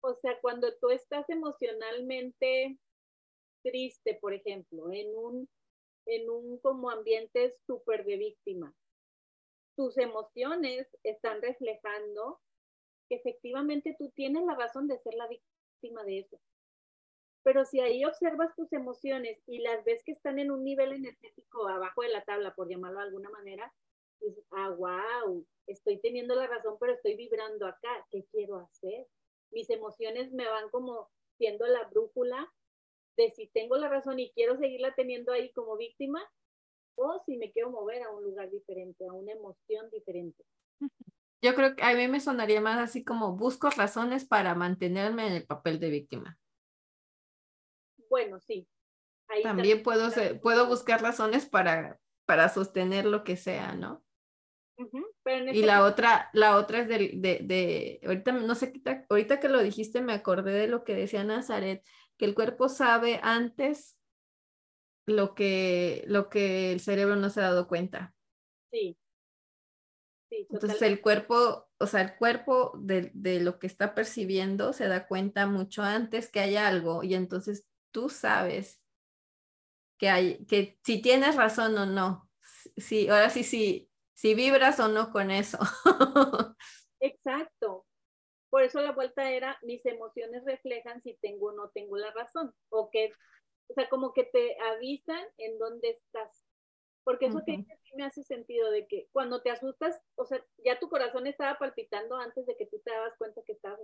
[0.00, 2.78] O sea, cuando tú estás emocionalmente
[3.62, 5.48] triste, por ejemplo, en un,
[6.06, 8.74] en un como ambiente súper de víctima,
[9.78, 12.40] tus emociones están reflejando
[13.08, 16.40] que efectivamente tú tienes la razón de ser la víctima de eso.
[17.44, 21.68] Pero si ahí observas tus emociones y las ves que están en un nivel energético
[21.68, 23.72] abajo de la tabla, por llamarlo de alguna manera,
[24.20, 29.06] dices, ah, wow, estoy teniendo la razón, pero estoy vibrando acá, ¿qué quiero hacer?
[29.52, 32.52] Mis emociones me van como siendo la brújula
[33.16, 36.28] de si tengo la razón y quiero seguirla teniendo ahí como víctima
[36.98, 40.44] o si me quiero mover a un lugar diferente, a una emoción diferente.
[41.40, 45.34] Yo creo que a mí me sonaría más así como busco razones para mantenerme en
[45.34, 46.38] el papel de víctima.
[48.10, 48.66] Bueno, sí.
[49.42, 50.10] también puedo,
[50.42, 54.02] puedo buscar razones para, para sostener lo que sea, ¿no?
[54.78, 58.72] y este la otra, la otra es de, de, de, ahorita no sé,
[59.08, 61.84] ahorita que lo dijiste me acordé de lo que decía Nazaret,
[62.16, 63.97] que el cuerpo sabe antes
[65.08, 68.14] lo que, lo que el cerebro no se ha dado cuenta.
[68.70, 68.96] Sí.
[70.30, 75.06] Entonces el cuerpo, o sea, el cuerpo de, de, lo que está percibiendo se da
[75.06, 78.82] cuenta mucho antes que hay algo y entonces tú sabes
[79.98, 82.30] que hay, que si tienes razón o no.
[82.76, 85.58] Sí, ahora sí, sí, si vibras o no con eso.
[87.00, 87.86] Exacto.
[88.50, 92.54] Por eso la vuelta era, mis emociones reflejan si tengo o no tengo la razón.
[92.70, 93.12] O que,
[93.68, 96.44] o sea, como que te avisan en dónde estás.
[97.04, 97.64] Porque eso que
[97.96, 102.16] me hace sentido de que cuando te asustas, o sea, ya tu corazón estaba palpitando
[102.16, 103.80] antes de que tú te dabas cuenta que estabas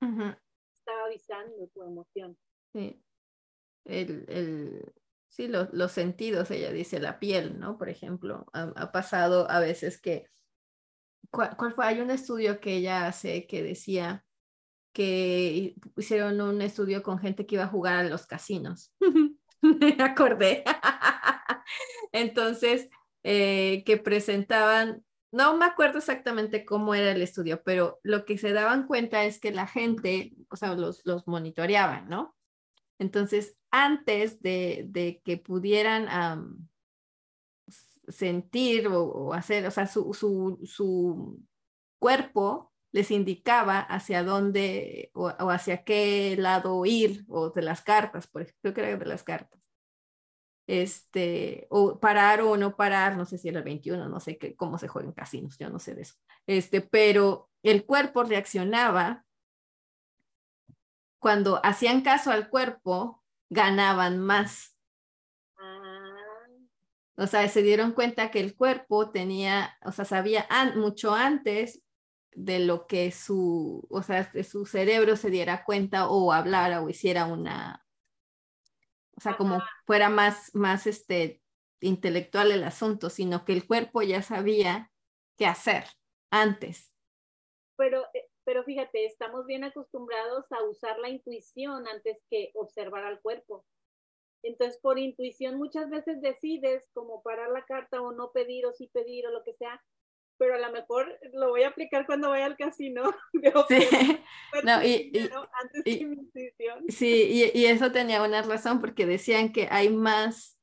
[0.00, 2.38] Estaba avisando tu emoción.
[2.72, 3.02] Sí.
[3.84, 4.92] El, el,
[5.28, 7.76] sí, los sentidos, ella dice, la piel, ¿no?
[7.76, 10.26] Por ejemplo, ha, pasado a veces que,
[11.30, 11.86] ¿cuál, fue?
[11.86, 14.24] Hay un estudio que ella hace que decía
[14.92, 18.92] que hicieron un estudio con gente que iba a jugar a los casinos.
[19.62, 20.64] Me acordé.
[22.12, 22.88] Entonces,
[23.22, 28.52] eh, que presentaban, no me acuerdo exactamente cómo era el estudio, pero lo que se
[28.52, 32.34] daban cuenta es que la gente, o sea, los, los monitoreaban, ¿no?
[33.00, 36.68] Entonces, antes de, que pudieran
[38.08, 41.42] sentir o, hacer, o sea, su,
[41.98, 48.42] cuerpo les indicaba hacia dónde o, hacia qué lado ir, o de las cartas, por
[48.42, 49.60] ejemplo, creo que de las cartas.
[50.66, 54.54] Este, o parar o no parar, no sé si era el 21, no sé qué,
[54.54, 56.14] cómo se juega en casinos, yo no sé de eso.
[56.46, 59.24] Este, pero el cuerpo reaccionaba
[61.18, 64.76] cuando hacían caso al cuerpo, ganaban más.
[65.58, 66.16] Ah.
[67.16, 71.82] O sea, se dieron cuenta que el cuerpo tenía, o sea, sabía mucho antes
[72.32, 77.26] de lo que su, o sea, su cerebro se diera cuenta o hablara o hiciera
[77.26, 77.84] una,
[79.16, 81.42] o sea, como fuera más, más este,
[81.80, 84.90] intelectual el asunto, sino que el cuerpo ya sabía
[85.36, 85.84] qué hacer
[86.30, 86.92] antes.
[87.76, 93.20] Pero eh, pero fíjate, estamos bien acostumbrados a usar la intuición antes que observar al
[93.20, 93.64] cuerpo.
[94.42, 98.88] Entonces, por intuición muchas veces decides como parar la carta o no pedir o sí
[98.88, 99.80] pedir o lo que sea,
[100.40, 103.02] pero a lo mejor lo voy a aplicar cuando vaya al casino.
[103.68, 103.78] sí,
[104.64, 105.12] no, y,
[106.88, 110.56] sí y, eso tenía una razón porque decían que hay más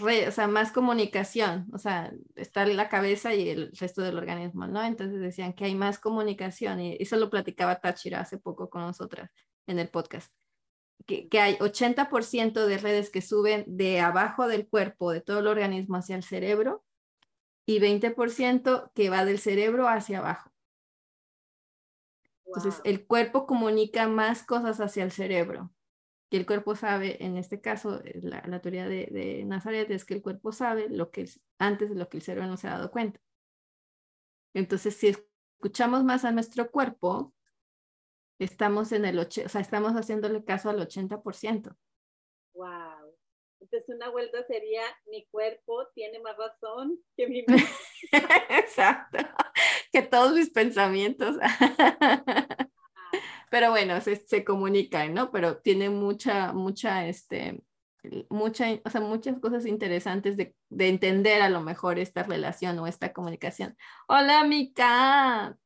[0.00, 4.84] o sea, más comunicación, o sea, está la cabeza y el resto del organismo, ¿no?
[4.84, 9.32] Entonces decían que hay más comunicación y eso lo platicaba Tachira hace poco con nosotras
[9.66, 10.32] en el podcast,
[11.06, 15.48] que, que hay 80% de redes que suben de abajo del cuerpo, de todo el
[15.48, 16.84] organismo hacia el cerebro
[17.68, 20.50] y 20% que va del cerebro hacia abajo.
[22.46, 25.70] Entonces, el cuerpo comunica más cosas hacia el cerebro
[26.30, 30.14] que el cuerpo sabe, en este caso, eh, la, teoría de, de, Nazaret es que
[30.14, 31.28] el cuerpo sabe lo que
[31.58, 33.20] antes de lo que el cerebro no se ha dado cuenta.
[34.54, 37.34] Entonces, si escuchamos más a nuestro cuerpo,
[38.38, 41.76] estamos en el o sea, estamos haciéndole caso al 80%.
[42.54, 42.97] Wow.
[43.60, 47.64] Entonces una vuelta sería mi cuerpo tiene más razón que mi mente.
[48.50, 49.18] Exacto.
[49.92, 51.36] Que todos mis pensamientos.
[53.50, 55.30] pero bueno, se, se comunican, ¿no?
[55.30, 57.62] Pero tiene mucha, mucha, este,
[58.30, 62.86] mucha, o sea, muchas cosas interesantes de, de, entender a lo mejor esta relación o
[62.86, 63.76] esta comunicación.
[64.06, 65.56] Hola, mi Kat.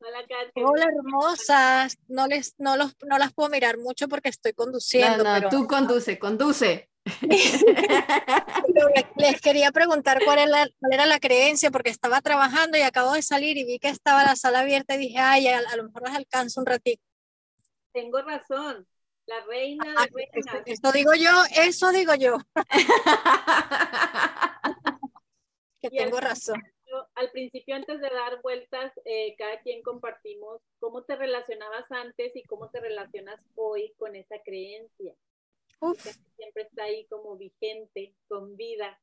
[0.00, 0.50] Hola, Kat.
[0.54, 1.98] Hola, hermosas.
[2.08, 5.24] No, les, no, los, no las puedo mirar mucho porque estoy conduciendo.
[5.24, 6.87] No, no, tú conduce, conduce.
[9.16, 13.12] les quería preguntar cuál era, la, cuál era, la, creencia, porque estaba trabajando y acabo
[13.12, 15.84] de salir y vi que estaba la sala abierta y dije, ay, a, a lo
[15.84, 17.02] mejor les alcanzo un ratito
[17.98, 18.86] tengo razón.
[19.26, 20.62] La reina de ah, reinas.
[20.66, 22.38] Eso digo yo, eso digo yo.
[25.82, 26.62] que tengo razón.
[27.14, 32.42] al principio, antes de dar vueltas, eh, cada quien compartimos cómo te relacionabas antes y
[32.44, 35.14] cómo te relacionas hoy con esa creencia.
[36.36, 39.00] Siempre está ahí como vigente, con vida.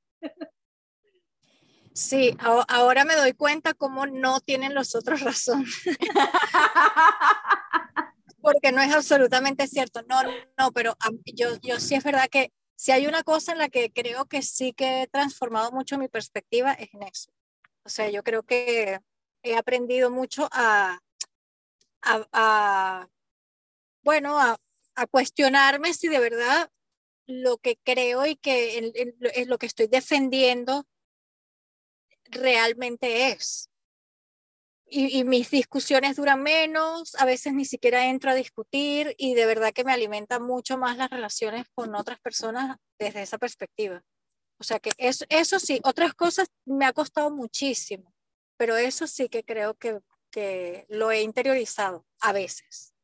[1.93, 5.65] Sí, ahora me doy cuenta cómo no tienen los otros razón.
[8.41, 10.01] Porque no es absolutamente cierto.
[10.03, 10.21] No,
[10.57, 10.95] no, pero
[11.25, 14.41] yo, yo sí es verdad que si hay una cosa en la que creo que
[14.41, 17.31] sí que he transformado mucho mi perspectiva es en eso.
[17.83, 18.99] O sea, yo creo que
[19.41, 20.99] he aprendido mucho a,
[22.01, 23.07] a,
[24.03, 24.57] bueno, a,
[24.95, 26.69] a, cuestionarme si de verdad
[27.27, 28.93] lo que creo y que
[29.33, 30.85] es lo que estoy defendiendo
[32.25, 33.69] realmente es.
[34.87, 39.47] Y, y, mis discusiones duran menos, a veces ni siquiera entro a discutir y de
[39.47, 44.03] verdad que me alimenta mucho más las relaciones con otras personas desde esa perspectiva.
[44.59, 48.13] O sea que eso, eso sí, otras cosas me ha costado muchísimo,
[48.57, 49.99] pero eso sí que creo que,
[50.31, 52.94] que lo he interiorizado a veces.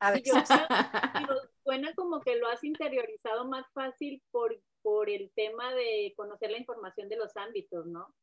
[0.00, 0.32] A veces.
[1.64, 6.58] suena como que lo has interiorizado más fácil por, por el tema de conocer la
[6.58, 8.14] información de los ámbitos, ¿no?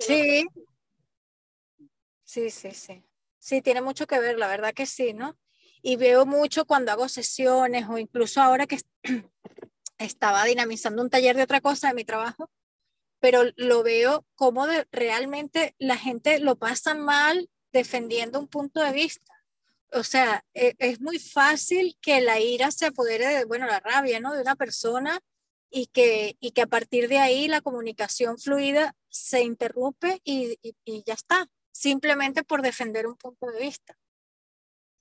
[0.00, 0.46] sí.
[2.24, 3.04] Sí, sí, sí.
[3.38, 5.36] Sí, tiene mucho que ver, la verdad que sí, ¿no?
[5.82, 8.78] Y veo mucho cuando hago sesiones o incluso ahora que
[9.98, 12.50] estaba dinamizando un taller de otra cosa de mi trabajo,
[13.20, 18.92] pero lo veo como de, realmente la gente lo pasa mal defendiendo un punto de
[18.92, 19.32] vista.
[19.92, 24.20] O sea, e, es, muy fácil que la ira se apodere de, bueno, la rabia,
[24.20, 24.34] ¿no?
[24.34, 25.20] De una persona
[25.70, 31.02] y que, y que a partir de ahí la comunicación fluida se interrumpe y, y,
[31.04, 33.98] ya está, simplemente por defender un punto de vista.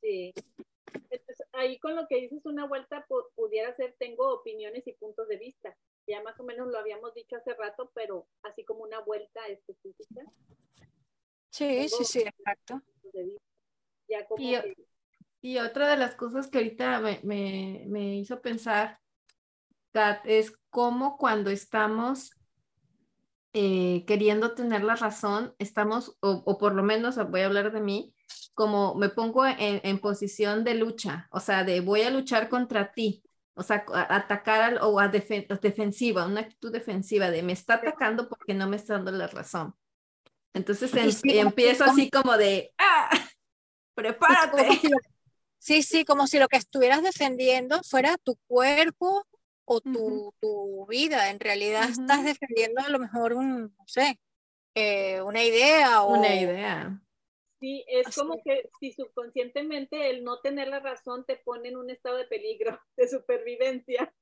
[0.01, 0.33] Sí.
[1.53, 3.05] ahí con lo que dices una vuelta
[3.35, 5.75] pudiera ser, tengo opiniones y puntos de vista.
[6.07, 10.23] Ya más o menos lo habíamos dicho hace rato, pero así como una vuelta específica.
[11.49, 12.81] Sí, sí, sí, exacto.
[14.37, 14.55] Y,
[15.41, 18.99] y, otra de las cosas que ahorita me, me, me hizo pensar
[20.25, 22.31] es como cuando estamos
[23.53, 28.13] eh, queriendo tener la razón, estamos, o, por lo menos voy a hablar de mí,
[28.53, 33.23] como me pongo en, posición de lucha, o sea, de voy a luchar contra ti,
[33.53, 38.67] o sea, atacar o a defensiva, una actitud defensiva de me está atacando porque no
[38.67, 39.73] me está dando la razón.
[40.53, 40.91] Entonces
[41.23, 43.09] empiezo así como de, ¡ah!
[43.95, 44.67] ¡Prepárate!
[45.57, 49.25] sí, sí, como si lo que estuvieras defendiendo fuera tu cuerpo,
[49.65, 51.29] o tu, tu vida.
[51.31, 54.19] En realidad estás defendiendo a lo mejor un, no sé,
[54.75, 56.17] eh, una idea o...
[56.17, 57.01] Una idea.
[57.59, 61.89] Sí, es como que si subconscientemente el no tener la razón te pone en un
[61.89, 64.13] estado de peligro, de supervivencia.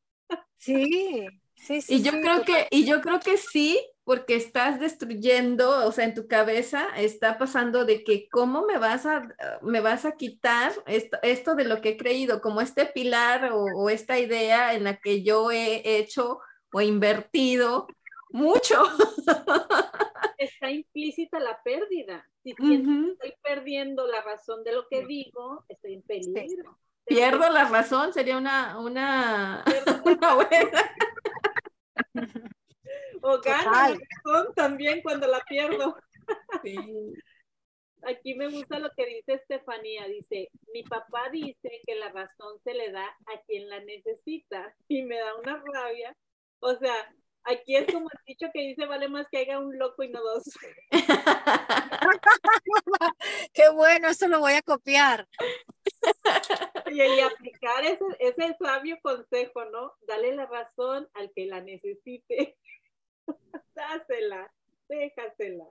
[0.57, 1.95] Sí, sí, sí.
[1.95, 6.14] Y yo creo que, y yo creo que sí, porque estás destruyendo, o sea, en
[6.14, 9.28] tu cabeza está pasando de que cómo me vas a,
[9.62, 13.89] me vas a quitar esto, esto de lo que he creído, como este pilar o,
[13.89, 16.39] esta idea en la que yo he hecho
[16.74, 17.88] o invertido
[18.30, 18.84] mucho.
[20.38, 22.28] Está implícita la pérdida.
[22.43, 26.78] Si estoy perdiendo la razón de lo que digo, estoy en peligro.
[27.06, 29.64] Pierdo la razón, sería una, una,
[30.06, 30.95] una buena.
[33.24, 33.97] O gano
[34.53, 35.95] también cuando la pierdo.
[38.05, 40.05] Aquí me gusta lo que dice Estefanía.
[40.07, 45.03] Dice, mi papá dice que la razón se le da a quien la necesita y
[45.03, 46.13] me da una rabia.
[46.59, 46.93] O sea,
[47.45, 50.21] aquí es como el dicho que dice, vale más que haya un loco y no
[50.21, 50.43] dos.
[53.53, 55.30] Qué bueno, eso lo voy a copiar.
[56.91, 59.93] Y, y aplicar ese, ese sabio consejo, ¿no?
[60.01, 62.57] Dale la razón al que la necesite.
[63.76, 64.51] Dásela,
[64.88, 65.67] déjasela.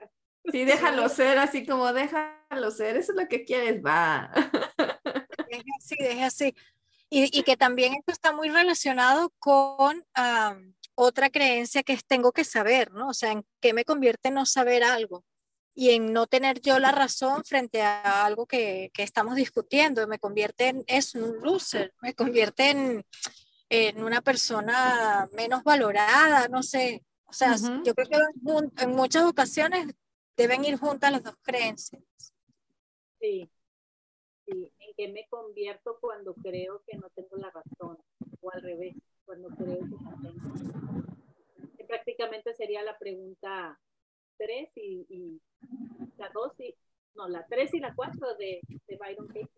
[0.50, 4.30] Sí, déjalo ser, así como déjalo ser, eso es lo que quieres, va.
[5.48, 6.55] Deja así, deja así.
[7.11, 10.03] Y, y, que también esto está muy relacionado con
[10.94, 13.09] otra creencia que es tengo que saber, ¿no?
[13.09, 15.22] O sea, en qué me convierte no saber algo
[15.74, 20.07] y en no tener yo la razón frente a algo que, que estamos discutiendo.
[20.07, 23.05] Me convierte en es un loser, me convierte en,
[23.68, 27.03] en una persona menos valorada, no sé.
[27.33, 29.87] O sea, yo creo que en muchas ocasiones
[30.37, 32.03] deben ir juntas las dos creencias.
[33.18, 33.49] Sí,
[34.45, 37.97] sí, en qué me convierto cuando creo que no tengo la razón,
[38.43, 41.87] o al revés, cuando creo que no tengo.
[41.89, 43.80] prácticamente sería la pregunta
[44.37, 45.41] 3 y,
[46.18, 46.74] la 2 y,
[47.14, 49.49] no, la 3 y la 4 de, de Byron Katie.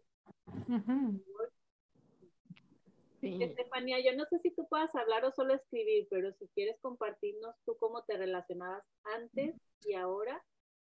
[3.25, 7.55] Estefanía, yo no sé si tú puedas hablar o solo escribir, pero si quieres compartirnos
[7.64, 8.85] tú cómo te relacionabas
[9.16, 9.55] antes
[9.85, 10.43] y ahora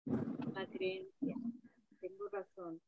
[0.06, 1.36] la creencia.
[2.00, 2.80] Tengo razón.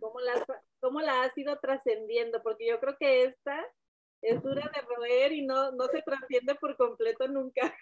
[0.00, 0.44] ¿Cómo la,
[0.80, 2.42] cómo la has ido trascendiendo?
[2.42, 3.64] Porque yo creo que esta
[4.22, 7.74] es dura de roer y no, no se trasciende por completo nunca.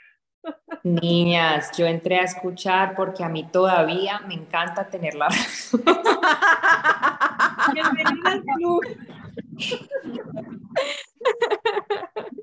[0.83, 5.83] Niñas, yo entré a escuchar porque a mí todavía me encanta tener la razón.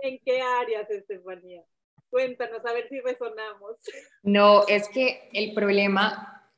[0.00, 1.62] ¿En qué áreas, Estefanía?
[2.10, 3.76] Cuéntanos, a ver si resonamos.
[4.22, 6.48] No, es que el problema,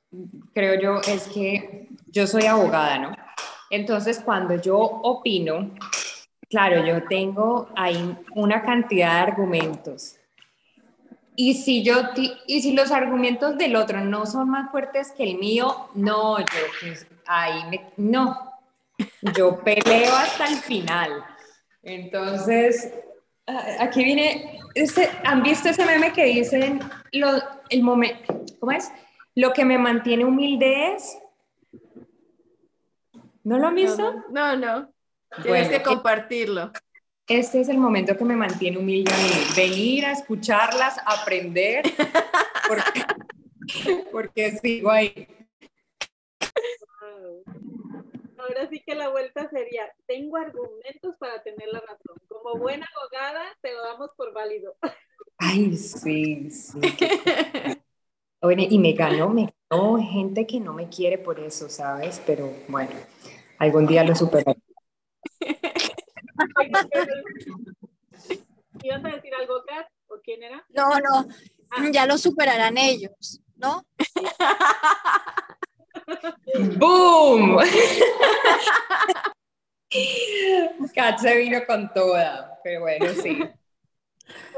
[0.52, 3.16] creo yo, es que yo soy abogada, ¿no?
[3.70, 5.74] Entonces, cuando yo opino,
[6.48, 10.18] claro, yo tengo ahí una cantidad de argumentos.
[11.36, 11.96] Y si, yo,
[12.46, 16.44] y si los argumentos del otro no son más fuertes que el mío, no, yo
[16.80, 18.52] pues, ahí me, no,
[19.34, 21.24] yo peleo hasta el final.
[21.82, 22.92] Entonces,
[23.78, 26.80] aquí viene, este, ¿han visto ese meme que dicen
[27.12, 27.28] lo,
[27.68, 28.90] el momento, ¿cómo es?
[29.34, 31.18] Lo que me mantiene humilde es
[33.46, 34.24] ¿No lo han visto?
[34.30, 34.92] No, no.
[35.40, 36.72] Tienes que compartirlo.
[37.28, 39.12] Este es el momento que me mantiene humilde
[39.56, 41.84] Venir a escucharlas, aprender,
[44.12, 45.26] porque, sigo ahí.
[48.38, 52.16] Ahora sí que la vuelta sería, tengo argumentos para tener la razón.
[52.28, 54.76] Como buena abogada, te lo damos por válido.
[55.38, 56.78] Ay, sí, sí.
[58.40, 62.22] y me ganó, me ganó gente que no me quiere por eso, ¿sabes?
[62.24, 62.92] Pero bueno.
[63.58, 64.60] Algún día lo superaré.
[68.82, 69.86] ¿Ibas a decir algo, Kat?
[70.08, 70.64] ¿O quién era?
[70.70, 71.28] No, no,
[71.70, 71.88] ah.
[71.90, 73.84] ya lo superarán ellos, ¿no?
[76.78, 77.58] ¡Boom!
[80.94, 83.40] Kat se vino con toda, pero bueno, sí.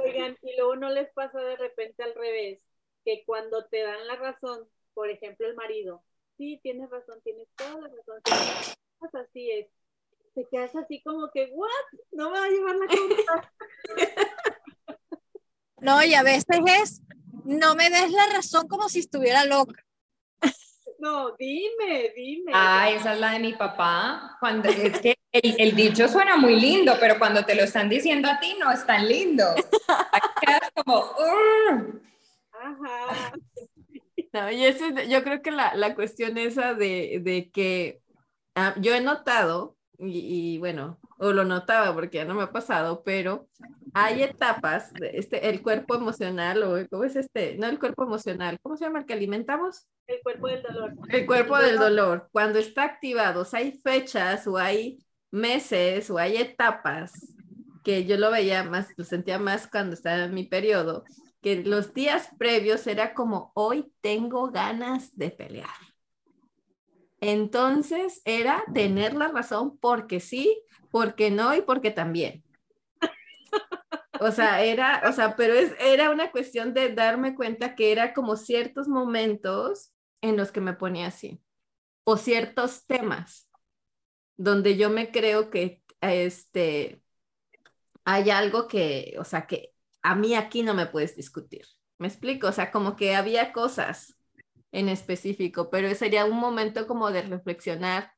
[0.03, 2.61] Oigan, y luego no les pasa de repente al revés,
[3.05, 6.03] que cuando te dan la razón, por ejemplo, el marido,
[6.37, 8.21] sí, tienes razón, tienes toda la razón,
[9.15, 9.67] así es.
[10.39, 11.69] Te quedas así como que, ¿what?
[12.13, 13.53] No me va a llevar la culpa.
[15.81, 17.03] no, y a veces es,
[17.45, 19.83] no me des la razón como si estuviera loca.
[21.01, 22.53] No, dime, dime.
[22.55, 24.37] Ah, esa es la de mi papá.
[24.39, 28.39] Cuando, es que el, dicho suena muy lindo, pero cuando te lo están diciendo a
[28.39, 29.45] ti no es tan lindo.
[30.41, 31.05] quedas como,
[32.53, 33.33] Ajá.
[34.33, 38.03] No, y eso, yo creo que la, la cuestión esa de, de que
[38.61, 43.03] Ah, yo he notado, y, bueno, o lo notaba porque ya no me ha pasado,
[43.05, 43.49] pero
[43.93, 47.57] hay etapas, de este, el cuerpo emocional, o ¿cómo es este?
[47.57, 49.89] No el cuerpo emocional, ¿cómo se llama el que alimentamos?
[50.07, 50.95] El cuerpo del dolor.
[51.09, 52.29] El cuerpo del dolor.
[52.31, 54.99] Cuando está activado, hay fechas o hay
[55.33, 57.35] meses o hay etapas
[57.83, 61.05] que yo lo veía más, lo sentía más cuando estaba en mi periodo,
[61.43, 65.88] que los días previos era como, hoy tengo ganas de pelear
[67.21, 72.45] entonces era tener la razón porque sí, porque no y porque también.
[74.21, 78.15] O sea, era, o sea, pero es, era una cuestión de darme cuenta que era
[78.15, 81.41] como ciertos momentos en los que me ponía así,
[82.05, 83.49] o ciertos temas
[84.37, 87.03] donde yo me creo que este,
[88.05, 91.67] hay algo que, o sea, que a mí aquí no me puedes discutir.
[91.99, 92.49] ¿Me explico?
[92.49, 94.17] O sea, como que había cosas
[94.73, 98.13] en específico, pero sería un momento como de reflexionar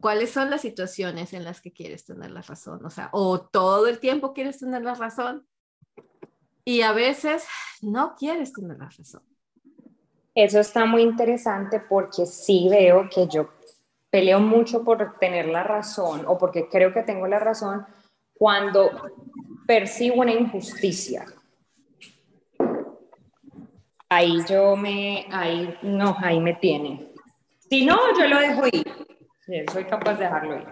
[0.00, 3.86] cuáles son las situaciones en las que quieres tener la razón, o sea, o todo
[3.86, 5.46] el tiempo quieres tener la razón
[6.64, 7.44] y a veces
[7.82, 9.22] no quieres tener la razón.
[10.34, 13.50] Eso está muy interesante porque sí veo que yo
[14.10, 17.86] peleo mucho por tener la razón o porque creo que tengo la razón
[18.32, 18.90] cuando
[19.66, 21.24] percibo una injusticia
[24.08, 27.12] ahí yo me, ahí, no, ahí me tiene.
[27.68, 28.84] Si no, yo lo dejo ir.
[29.72, 30.66] soy capaz de dejarlo ir.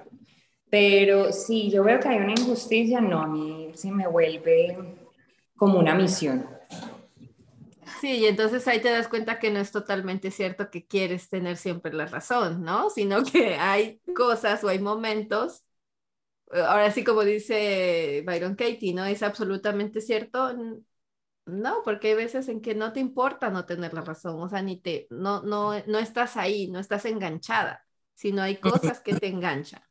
[0.71, 4.97] Pero si yo veo que hay una injusticia, no, a mí sí me vuelve
[5.57, 6.47] como una misión.
[8.01, 11.57] Sí, y entonces ahí te das cuenta que no es totalmente cierto que quieres tener
[11.57, 12.91] siempre la razón, ¿no?
[12.91, 15.63] Sino que hay cosas o hay momentos,
[16.51, 19.05] ahora sí como dice Byron Katie, ¿no?
[19.05, 20.53] Es absolutamente cierto,
[21.47, 24.63] no, porque hay veces en que no te importa no tener la razón, o sea,
[24.63, 27.85] ni te, no, no, no estás ahí, no estás enganchada,
[28.15, 29.83] sino hay cosas que te enganchan.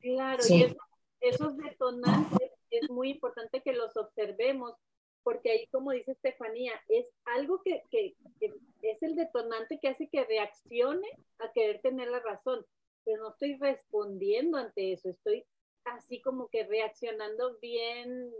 [0.00, 0.76] Claro, y
[1.20, 4.74] esos detonantes es muy importante que los observemos,
[5.22, 10.08] porque ahí, como dice Estefanía, es algo que, que, que, es el detonante que hace
[10.08, 12.64] que reaccione a querer tener la razón,
[13.04, 15.44] pero no estoy respondiendo ante eso, estoy
[15.84, 18.30] así como que reaccionando bien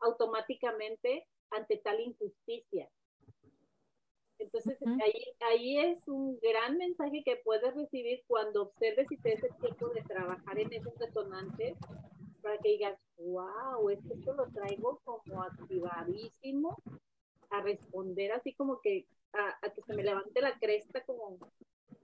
[0.00, 2.88] automáticamente ante tal injusticia.
[4.38, 9.44] Entonces, ahí, ahí es un gran mensaje que puedes recibir cuando observes y te des
[9.44, 11.76] el tiempo de trabajar en esos detonantes
[12.42, 16.76] para que digas, wow, esto lo traigo como activadísimo
[17.50, 21.38] a responder así como que a, que se me levante la cresta como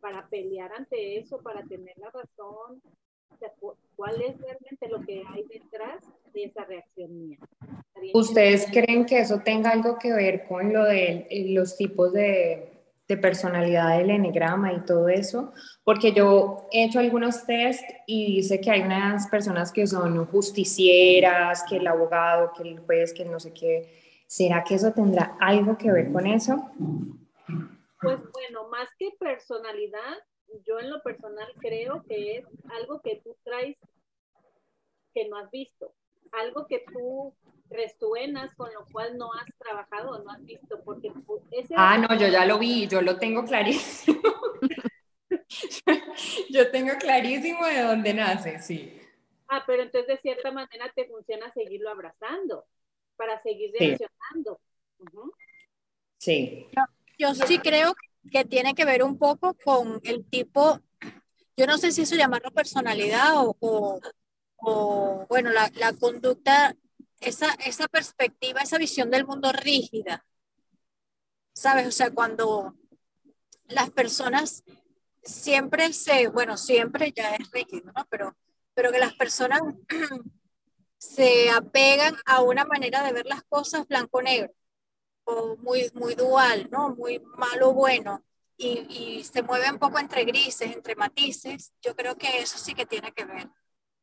[0.01, 2.83] para pelear ante eso, para tener la razón,
[3.97, 7.39] cuál es realmente lo que hay detrás de esa reacción mía.
[8.15, 12.73] ¿Ustedes creen que eso tenga algo que ver con lo de los tipos de,
[13.07, 15.53] de personalidad del enegrama y todo eso?
[15.85, 21.65] Porque yo he hecho algunos test y dice que hay unas personas que son justicieras,
[21.69, 24.01] que el abogado, que el juez, que no sé qué.
[24.27, 26.73] ¿Será que eso tendrá algo que ver con eso?
[28.01, 30.17] Pues bueno, más que personalidad,
[30.67, 33.77] yo en lo personal creo que es algo que tú traes
[35.15, 35.95] que no has visto,
[36.33, 37.35] algo que tú
[37.71, 41.13] resuenas con lo cual no has trabajado o no has visto, porque
[41.51, 44.21] ese Ah, no, yo ya lo vi, yo lo tengo clarísimo.
[46.51, 48.99] yo tengo clarísimo de dónde nace, sí.
[49.49, 52.65] Ah, pero entonces de cierta manera te funciona seguirlo abrazando
[53.17, 54.61] para seguir reaccionando.
[56.19, 56.69] Sí.
[57.19, 58.12] Yo, sí creo que
[58.49, 60.81] tiene que ver un poco con el tipo,
[61.57, 64.01] yo no sé si eso llamarlo personalidad o,
[64.57, 66.77] o, bueno, la, la conducta
[67.21, 70.25] esa, esa perspectiva, esa visión del mundo rígida.
[71.55, 71.87] ¿Sabes?
[71.87, 72.75] O sea, cuando
[73.67, 74.65] las personas
[75.23, 78.07] siempre se, bueno, siempre ya es rígido, ¿no?
[78.11, 78.37] Pero,
[78.75, 79.61] pero que las personas
[80.99, 84.53] se apegan a una manera de ver las cosas blanco-negro,
[85.59, 86.95] muy, muy dual, ¿no?
[86.95, 88.25] Muy malo-bueno,
[88.57, 92.75] y, y se mueve un poco entre grises, entre matices, yo creo que eso sí
[92.75, 93.49] que tiene que ver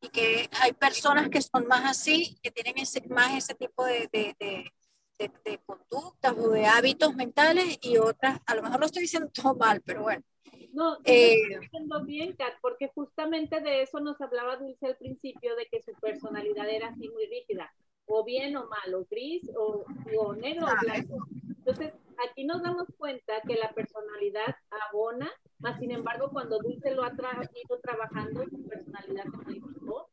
[0.01, 4.09] y que hay personas que son más así, que tienen ese, más ese tipo de,
[4.11, 9.03] de, de, de, conductas o de hábitos mentales y otras, a lo mejor lo estoy
[9.03, 10.23] diciendo todo mal, pero bueno.
[10.71, 15.55] No, eh, estoy diciendo bien, Kat, porque justamente de eso nos hablaba Dulce al principio,
[15.55, 17.73] de que su personalidad era así muy rígida,
[18.09, 19.85] o bien o mal, o gris, o,
[20.17, 21.27] o negro o blanco.
[21.57, 21.93] Entonces,
[22.27, 24.55] aquí nos damos cuenta que la personalidad
[24.89, 30.09] abona, más sin embargo, cuando Dulce lo ha ido trabajando, su personalidad se modificó.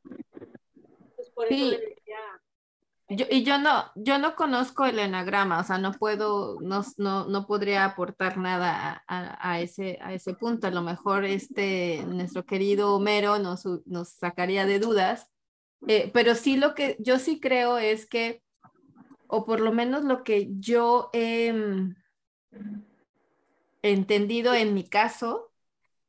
[1.16, 2.18] Pues por eso le decía.
[3.08, 7.26] Yo, y yo no, yo no conozco el enagrama, o sea, no puedo, no, no,
[7.26, 10.66] no podría aportar nada a, a, ese, a ese punto.
[10.66, 15.30] A lo mejor este, nuestro querido Homero nos, nos sacaría de dudas,
[15.88, 18.42] eh, pero sí lo que yo sí creo es que
[19.28, 21.96] o por lo menos lo que yo he mm,
[23.82, 25.52] entendido en mi caso,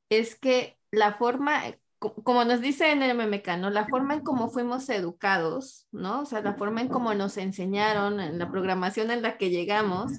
[0.09, 1.63] es que la forma,
[1.99, 3.47] como nos dice en el MMK.
[3.72, 6.22] La forma en cómo fuimos educados, ¿no?
[6.22, 10.13] O sea, la forma en cómo nos enseñaron, en la programación en la que llegamos,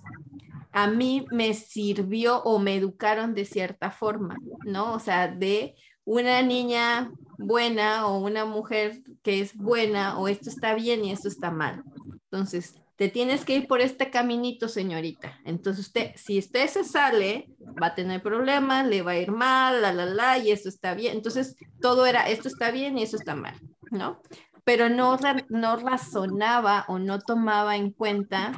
[0.79, 4.95] a mí me sirvió o me educaron de cierta forma, ¿no?
[4.95, 5.75] O sea, de
[6.05, 11.27] una niña buena o una mujer que es buena o esto está bien y esto
[11.27, 11.83] está mal.
[12.31, 15.41] Entonces, te tienes que ir por este caminito, señorita.
[15.45, 17.49] Entonces, usted, si usted se sale,
[17.83, 20.95] va a tener problemas, le va a ir mal, la, la, la, y eso está
[20.95, 21.17] bien.
[21.17, 23.57] Entonces, todo era, esto está bien y eso está mal,
[23.91, 24.23] ¿no?
[24.63, 25.19] Pero no,
[25.49, 28.53] no razonaba o no tomaba en cuenta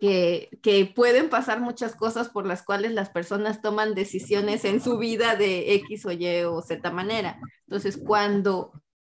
[0.00, 5.36] que, pueden pasar muchas cosas por las cuales las personas toman decisiones en su vida
[5.36, 7.38] de X o Y o Z manera.
[7.66, 8.72] Entonces, cuando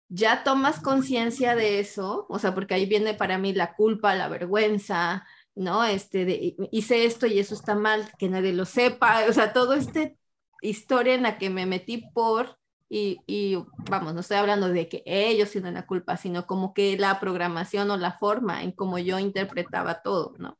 [0.08, 4.28] ya tomas conciencia de eso, o sea, porque ahí viene para mí la culpa, la
[4.28, 5.84] vergüenza, ¿no?
[5.84, 9.74] Este, de, hice esto y eso está mal, que nadie lo sepa, o sea, todo
[9.74, 10.16] este
[10.62, 12.58] historia en la que me metí por,
[12.88, 13.56] y, y
[13.90, 17.90] vamos, no estoy hablando de que ellos tienen la culpa, sino como que la programación
[17.90, 20.58] o la forma en cómo yo interpretaba todo, ¿no?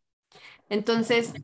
[0.71, 1.35] Entonces,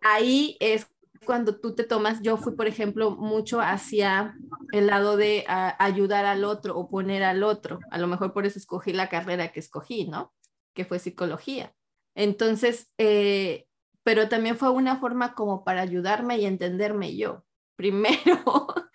[0.00, 0.88] ahí es
[1.26, 4.34] cuando tú te tomas, yo fui, por ejemplo, mucho hacia
[4.72, 7.80] el lado de ayudar al otro o poner al otro.
[7.90, 10.32] A lo mejor por eso escogí la carrera que escogí, ¿no?
[10.72, 11.74] Que fue psicología.
[12.14, 13.66] Entonces, eh,
[14.02, 17.44] pero también fue una forma como para ayudarme y entenderme yo
[17.76, 18.66] primero.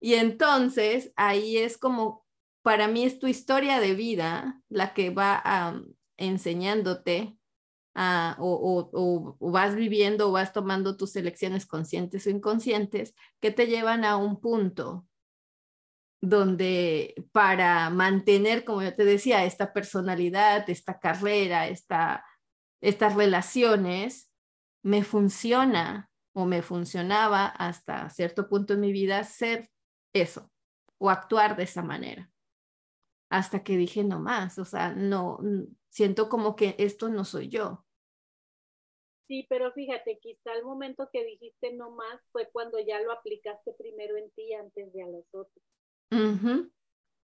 [0.00, 2.24] y entonces ahí es como,
[2.62, 5.74] para mí es tu historia de vida la que va
[6.16, 7.35] enseñándote
[8.38, 14.16] o, vas viviendo o vas tomando tus elecciones conscientes o inconscientes que te llevan a
[14.16, 15.06] un punto
[16.20, 22.24] donde para mantener, como yo te decía, esta personalidad, esta carrera, esta,
[22.80, 24.30] estas relaciones,
[24.82, 29.70] me funciona o me funcionaba hasta cierto punto en mi vida ser
[30.12, 30.50] eso
[30.98, 32.30] o actuar de esa manera.
[33.30, 35.38] Hasta que dije no más, o sea, no,
[35.88, 37.85] siento como que esto no soy yo.
[39.28, 43.72] Sí, pero fíjate, quizá el momento que dijiste no más fue cuando ya lo aplicaste
[43.72, 45.64] primero en ti antes de a los otros.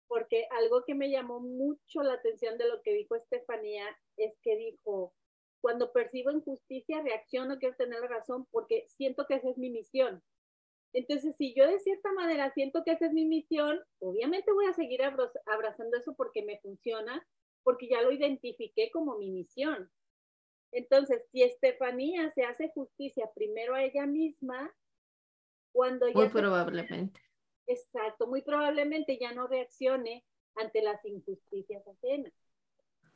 [0.09, 3.85] Porque algo que me llamó mucho la atención de lo que dijo Estefanía
[4.17, 5.15] es que dijo,
[5.61, 10.23] cuando percibo injusticia reacciono, quiero tener la razón porque siento que esa es mi misión.
[10.93, 14.75] Entonces, si yo de cierta manera siento que esa es mi misión, obviamente voy a
[14.75, 17.27] seguir abrazando eso porque me funciona,
[17.63, 19.91] porque ya lo identifiqué como mi misión.
[20.75, 24.75] Entonces, si Estefanía se hace justicia primero a ella misma,
[25.73, 26.15] cuando ya...
[26.15, 27.21] Muy probablemente.
[27.67, 30.25] Exacto, muy probablemente ya no reaccione
[30.57, 32.33] ante las injusticias ajenas.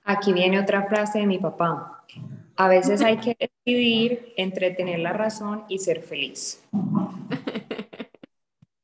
[0.05, 2.05] Aquí viene otra frase de mi papá.
[2.55, 6.65] A veces hay que decidir entre tener la razón y ser feliz.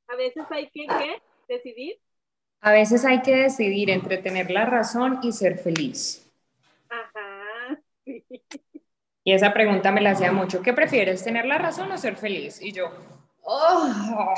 [0.09, 1.23] A veces hay que ¿qué?
[1.49, 1.99] decidir.
[2.61, 6.31] A veces hay que decidir entre tener la razón y ser feliz.
[6.89, 7.24] Ajá.
[8.07, 10.61] Y esa pregunta me la hacía mucho.
[10.61, 12.61] ¿Qué prefieres, tener la razón o ser feliz?
[12.61, 12.91] Y yo,
[13.43, 14.35] oh.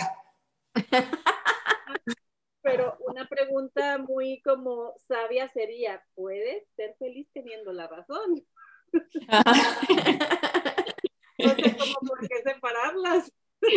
[2.63, 8.47] Pero una pregunta muy como sabia sería, ¿puedes ser feliz teniendo la razón?
[8.93, 9.01] no
[11.51, 13.33] sé cómo por qué separarlas.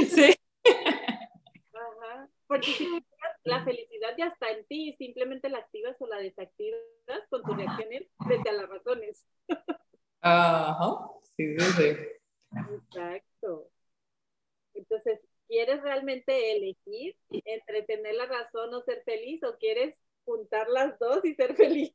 [0.10, 0.36] Sí.
[0.66, 2.30] Ajá.
[2.48, 3.02] Porque
[3.50, 6.80] la felicidad ya está en ti, simplemente la activas o la desactivas
[7.30, 9.26] con tus reacciones frente a las razones.
[10.22, 11.98] Ajá, sí, sí.
[12.76, 13.70] Exacto.
[14.74, 19.96] Entonces, ¿quieres realmente elegir entre tener la razón o ser feliz o quieres
[20.26, 21.94] juntar las dos y ser feliz?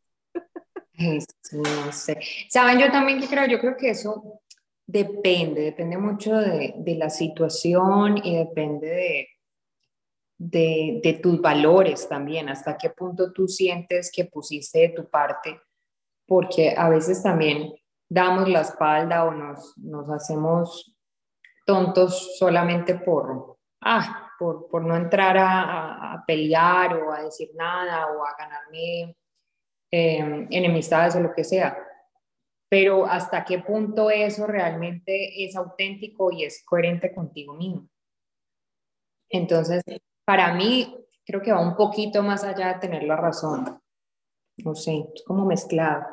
[1.52, 2.18] no sé.
[2.48, 4.40] Saben, yo también que creo, yo creo que eso
[4.86, 9.28] depende, depende mucho de, de la situación y depende de,
[10.38, 15.60] de, de, tus valores también, hasta qué punto tú sientes que pusiste de tu parte,
[16.26, 17.72] porque a veces también
[18.08, 20.94] damos la espalda o nos, nos hacemos
[21.64, 28.24] tontos solamente por, ah, por, por no entrar a, pelear o a decir nada o
[28.24, 29.16] a ganarme
[29.90, 31.76] eh, enemistades o lo que sea.
[32.68, 37.88] Pero hasta qué punto eso realmente es auténtico y es coherente contigo mismo.
[39.28, 39.82] Entonces,
[40.24, 43.80] para mí, creo que va un poquito más allá de tener la razón.
[44.58, 46.04] No sé, es como mezclado.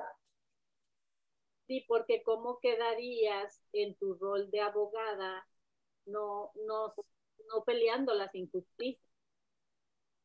[1.68, 5.48] Sí, porque ¿cómo quedarías en tu rol de abogada
[6.06, 6.94] no, no,
[7.48, 9.08] no peleando las injusticias?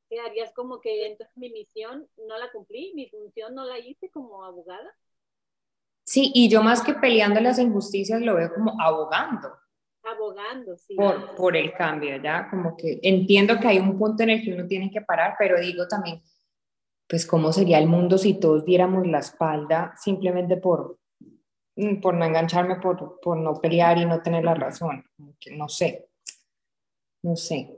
[0.08, 4.44] Quedarías como que entonces mi misión no la cumplí, mi función no la hice como
[4.44, 4.92] abogada.
[6.04, 9.56] Sí, y yo más que peleando las injusticias lo veo como abogando.
[10.06, 10.94] Abogando, sí.
[10.94, 12.48] Por, por el cambio, ¿ya?
[12.48, 15.60] Como que entiendo que hay un punto en el que uno tiene que parar, pero
[15.60, 16.22] digo también,
[17.08, 20.98] pues cómo sería el mundo si todos diéramos la espalda simplemente por,
[21.76, 25.04] Mm, por no engancharme, por, por no pelear y no tener la razón.
[25.52, 26.08] no sé,
[27.22, 27.70] no sé.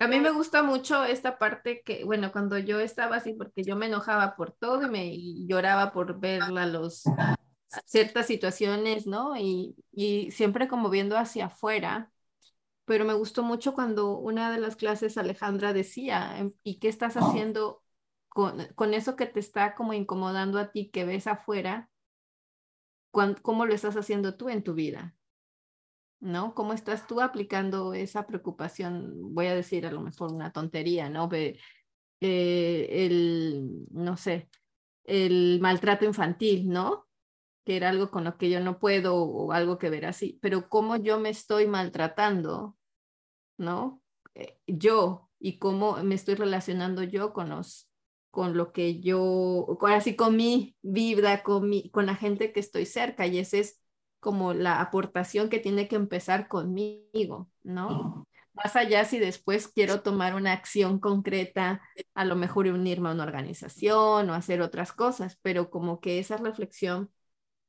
[0.00, 3.76] A mí me gusta mucho esta parte que, bueno, cuando yo estaba así, porque yo
[3.76, 7.04] me enojaba por todo y me lloraba por ver los,
[7.86, 9.36] ciertas situaciones, ¿no?
[9.36, 12.12] Y, y siempre como viendo hacia afuera,
[12.84, 17.16] pero me gustó mucho cuando una de las clases Alejandra decía, em, ¿y qué estás
[17.16, 17.82] haciendo
[18.28, 21.90] con, con eso que te está como incomodando a ti, que ves afuera?
[23.42, 25.14] cómo lo estás haciendo tú en tu vida,
[26.20, 26.54] ¿no?
[26.54, 29.34] ¿Cómo estás tú aplicando esa preocupación?
[29.34, 31.28] Voy a decir a lo mejor una tontería, ¿no?
[31.32, 34.50] Eh, el, no sé,
[35.04, 37.08] el maltrato infantil, ¿no?
[37.64, 40.68] Que era algo con lo que yo no puedo o algo que ver así, pero
[40.68, 42.76] cómo yo me estoy maltratando,
[43.58, 44.02] ¿no?
[44.34, 47.90] Eh, yo y cómo me estoy relacionando yo con los
[48.30, 52.86] con lo que yo, así con mi vida, con, mi, con la gente que estoy
[52.86, 53.80] cerca y esa es
[54.20, 58.26] como la aportación que tiene que empezar conmigo, ¿no?
[58.52, 61.80] Más allá si después quiero tomar una acción concreta,
[62.14, 66.36] a lo mejor unirme a una organización o hacer otras cosas, pero como que esa
[66.36, 67.10] reflexión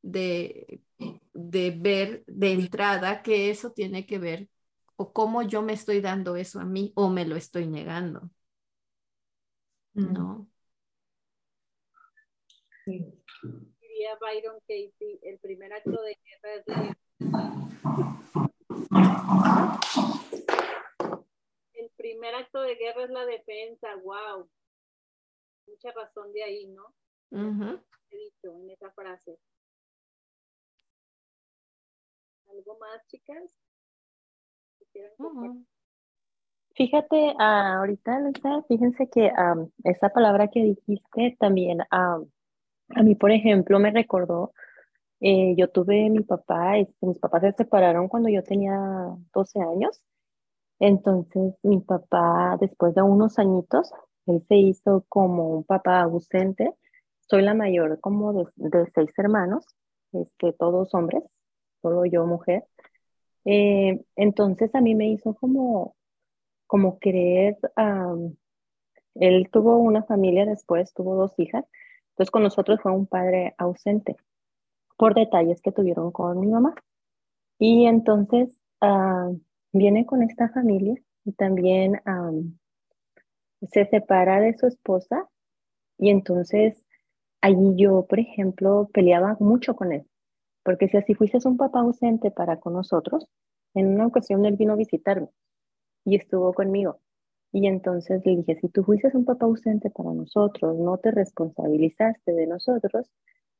[0.01, 0.81] de,
[1.33, 4.49] de ver de entrada que eso tiene que ver
[4.95, 8.29] o cómo yo me estoy dando eso a mí o me lo estoy negando.
[9.93, 10.47] ¿No?
[12.85, 16.97] Diría Byron Casey, el primer acto de guerra es la...
[21.73, 24.49] El primer acto de guerra es la defensa, wow.
[25.67, 26.93] Mucha razón de ahí, ¿no?
[28.09, 29.37] He dicho en esa frase.
[32.61, 33.57] ¿Algo más, chicas?
[36.75, 38.33] Fíjate, ahorita,
[38.67, 39.31] fíjense que
[39.83, 42.19] esa palabra que dijiste también A
[43.03, 44.53] mí, por ejemplo, me recordó,
[45.21, 48.77] eh, yo tuve mi papá, este, mis papás se separaron cuando yo tenía
[49.33, 50.01] 12 años.
[50.79, 53.91] Entonces, mi papá, después de unos añitos,
[54.27, 56.73] él se hizo como un papá ausente.
[57.29, 59.65] Soy la mayor como de, de seis hermanos,
[60.13, 61.23] este, todos hombres,
[61.81, 62.65] solo yo mujer.
[63.45, 65.95] Eh, entonces a mí me hizo como,
[66.67, 67.57] como querer,
[69.15, 71.65] él tuvo una familia después, tuvo dos hijas,
[72.11, 74.15] entonces con nosotros fue un padre ausente
[74.97, 76.75] por detalles que tuvieron con mi mamá.
[77.59, 79.31] Y entonces ah,
[79.71, 82.01] viene con esta familia y también
[83.71, 85.29] se separa de su esposa
[85.97, 86.83] y entonces
[87.41, 90.05] allí yo, por ejemplo, peleaba mucho con él,
[90.63, 93.27] porque si así fuiste un papá ausente para con nosotros,
[93.73, 95.29] en una ocasión él vino a visitarme
[96.05, 96.99] y estuvo conmigo.
[97.53, 102.31] Y entonces le dije, si tú fuiste un papá ausente para nosotros, no te responsabilizaste
[102.31, 103.09] de nosotros,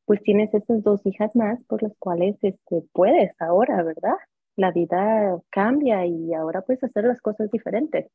[0.06, 4.16] pues tienes esas dos hijas más por las cuales este, puedes ahora, ¿verdad?
[4.56, 8.08] La vida cambia y ahora puedes hacer las cosas diferentes.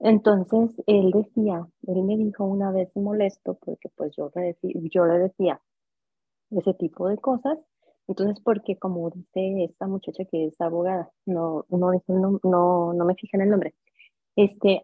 [0.00, 4.56] Entonces él decía, él me dijo una vez molesto, porque pues yo le
[4.90, 5.60] yo le decía
[6.50, 7.58] ese tipo de cosas,
[8.08, 11.92] entonces porque como dice esta muchacha que es abogada, no, no,
[12.42, 13.74] no, me fijé el nombre,
[14.36, 14.82] este,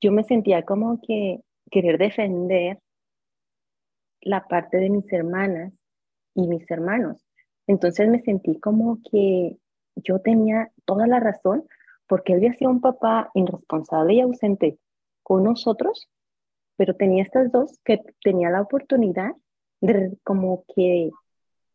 [0.00, 1.40] yo me sentía como que
[1.70, 2.78] querer defender
[4.20, 5.72] la parte de mis hermanas
[6.34, 7.24] y mis hermanos.
[7.66, 9.58] Entonces me sentí como que
[9.96, 11.64] yo tenía toda la razón
[12.06, 14.78] porque él hacía un papá irresponsable y ausente
[15.22, 16.08] con nosotros,
[16.76, 19.32] pero tenía estas dos que tenía la oportunidad
[20.24, 21.10] como que,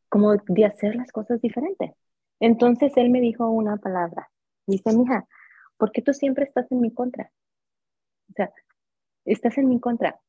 [0.10, 1.92] como de hacer las cosas diferentes.
[2.40, 4.30] Entonces él me dijo una palabra,
[4.68, 5.28] dice, mija,
[5.78, 7.32] ¿por qué tú siempre estás en mi contra?
[8.30, 8.52] O sea,
[9.26, 10.20] estás en mi contra.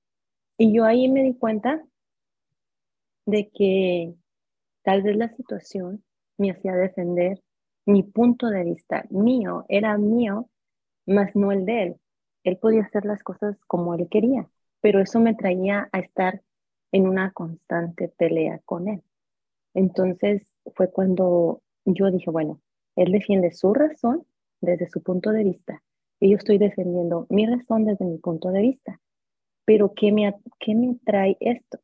[0.57, 1.85] Y yo ahí me di cuenta
[3.27, 4.15] de que
[4.83, 6.05] tal vez la situación
[6.37, 7.43] me hacía defender
[7.87, 10.49] mi punto de vista mío, era mío,
[11.07, 11.97] más no el de él.
[12.45, 14.49] Él podía hacer las cosas como él quería,
[14.81, 16.43] pero eso me traía a estar
[16.95, 19.03] en una constante pelea con él.
[19.75, 22.61] Entonces fue cuando yo dije, bueno,
[22.95, 24.25] él defiende su razón
[24.61, 25.83] desde su punto de vista
[26.21, 29.01] y yo estoy defendiendo mi razón desde mi punto de vista.
[29.65, 31.81] Pero ¿qué me, qué me trae esto?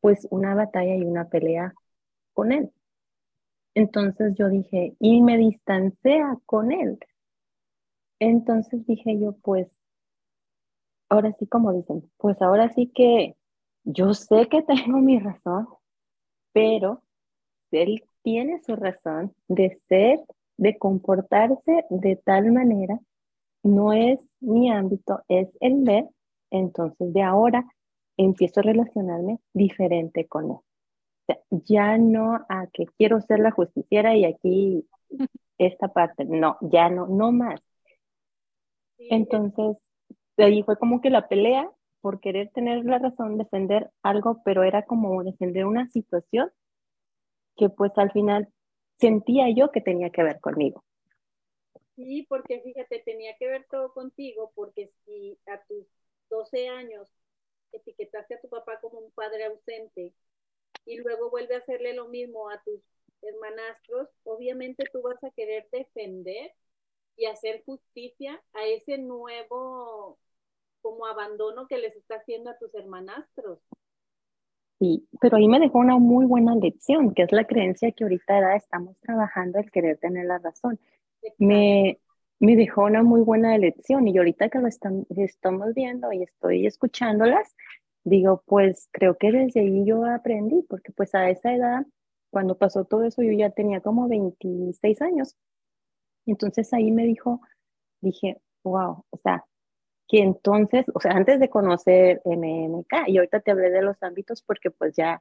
[0.00, 1.74] Pues una batalla y una pelea
[2.34, 2.70] con él.
[3.74, 7.00] Entonces yo dije, y me distancia con él.
[8.20, 9.76] Entonces dije yo, pues,
[11.08, 13.34] ahora sí como dicen, pues ahora sí que
[13.84, 15.68] yo sé que tengo mi razón,
[16.52, 17.02] pero
[17.70, 20.20] él tiene su razón de ser,
[20.56, 22.98] de comportarse de tal manera,
[23.62, 26.08] no es mi ámbito, es el ver,
[26.50, 27.64] entonces de ahora
[28.16, 30.56] empiezo a relacionarme diferente con él
[31.50, 34.86] ya no a que quiero ser la justiciera y aquí
[35.58, 37.60] esta parte, no, ya no, no más.
[38.98, 39.76] Entonces,
[40.36, 41.70] de ahí fue como que la pelea
[42.04, 46.52] por querer tener la razón, defender algo, pero era como defender una situación
[47.56, 48.52] que pues al final
[49.00, 50.84] sentía yo que tenía que ver conmigo.
[51.96, 55.86] Sí, porque fíjate, tenía que ver todo contigo, porque si a tus
[56.28, 57.08] 12 años
[57.72, 60.12] etiquetaste a tu papá como un padre ausente
[60.84, 62.82] y luego vuelve a hacerle lo mismo a tus
[63.22, 66.52] hermanastros, obviamente tú vas a querer defender
[67.16, 70.18] y hacer justicia a ese nuevo
[70.84, 73.58] como abandono que les está haciendo a tus hermanastros.
[74.78, 78.54] Sí, pero ahí me dejó una muy buena lección, que es la creencia que ahorita
[78.54, 80.78] estamos trabajando, el querer tener la razón.
[81.38, 81.98] Me,
[82.38, 87.56] me dejó una muy buena lección y ahorita que lo estamos viendo y estoy escuchándolas,
[88.04, 91.86] digo, pues creo que desde ahí yo aprendí, porque pues a esa edad,
[92.28, 95.34] cuando pasó todo eso, yo ya tenía como 26 años.
[96.26, 97.40] Entonces ahí me dijo,
[98.02, 99.46] dije, wow, o sea,
[100.14, 104.42] que entonces, o sea, antes de conocer MMK, y ahorita te hablé de los ámbitos
[104.42, 105.20] porque pues ya,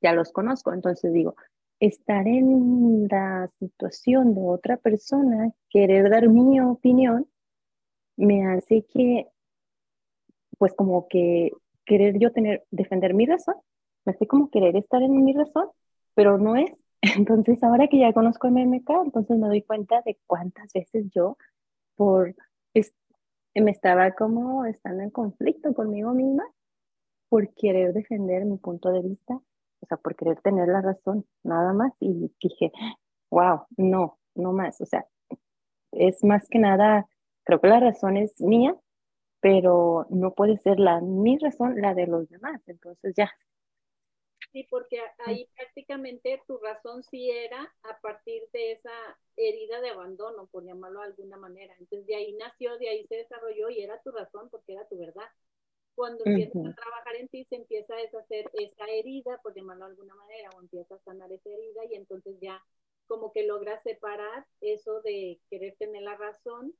[0.00, 1.36] ya los conozco, entonces digo,
[1.78, 7.28] estar en la situación de otra persona, querer dar mi opinión,
[8.16, 9.28] me hace que,
[10.58, 11.52] pues como que
[11.86, 13.54] querer yo tener, defender mi razón,
[14.04, 15.68] me hace como querer estar en mi razón,
[16.14, 16.72] pero no es.
[17.16, 21.36] Entonces, ahora que ya conozco MMK, entonces me doy cuenta de cuántas veces yo,
[21.94, 22.34] por,
[23.60, 26.44] me estaba como estando en conflicto conmigo misma,
[27.28, 31.72] por querer defender mi punto de vista, o sea, por querer tener la razón, nada
[31.72, 31.92] más.
[32.00, 32.72] Y dije,
[33.30, 34.80] wow, no, no más.
[34.80, 35.06] O sea,
[35.92, 37.06] es más que nada,
[37.44, 38.76] creo que la razón es mía,
[39.40, 42.60] pero no puede ser la mi razón la de los demás.
[42.66, 43.30] Entonces ya.
[44.52, 48.92] Sí, porque ahí prácticamente tu razón sí era a partir de esa
[49.36, 51.74] herida de abandono, por llamarlo de alguna manera.
[51.78, 54.98] Entonces de ahí nació, de ahí se desarrolló y era tu razón porque era tu
[54.98, 55.28] verdad.
[55.94, 59.92] Cuando empiezas a trabajar en ti, se empieza a deshacer esa herida, por llamarlo de
[59.92, 62.62] alguna manera, o empiezas a sanar esa herida y entonces ya
[63.06, 66.74] como que logras separar eso de querer tener la razón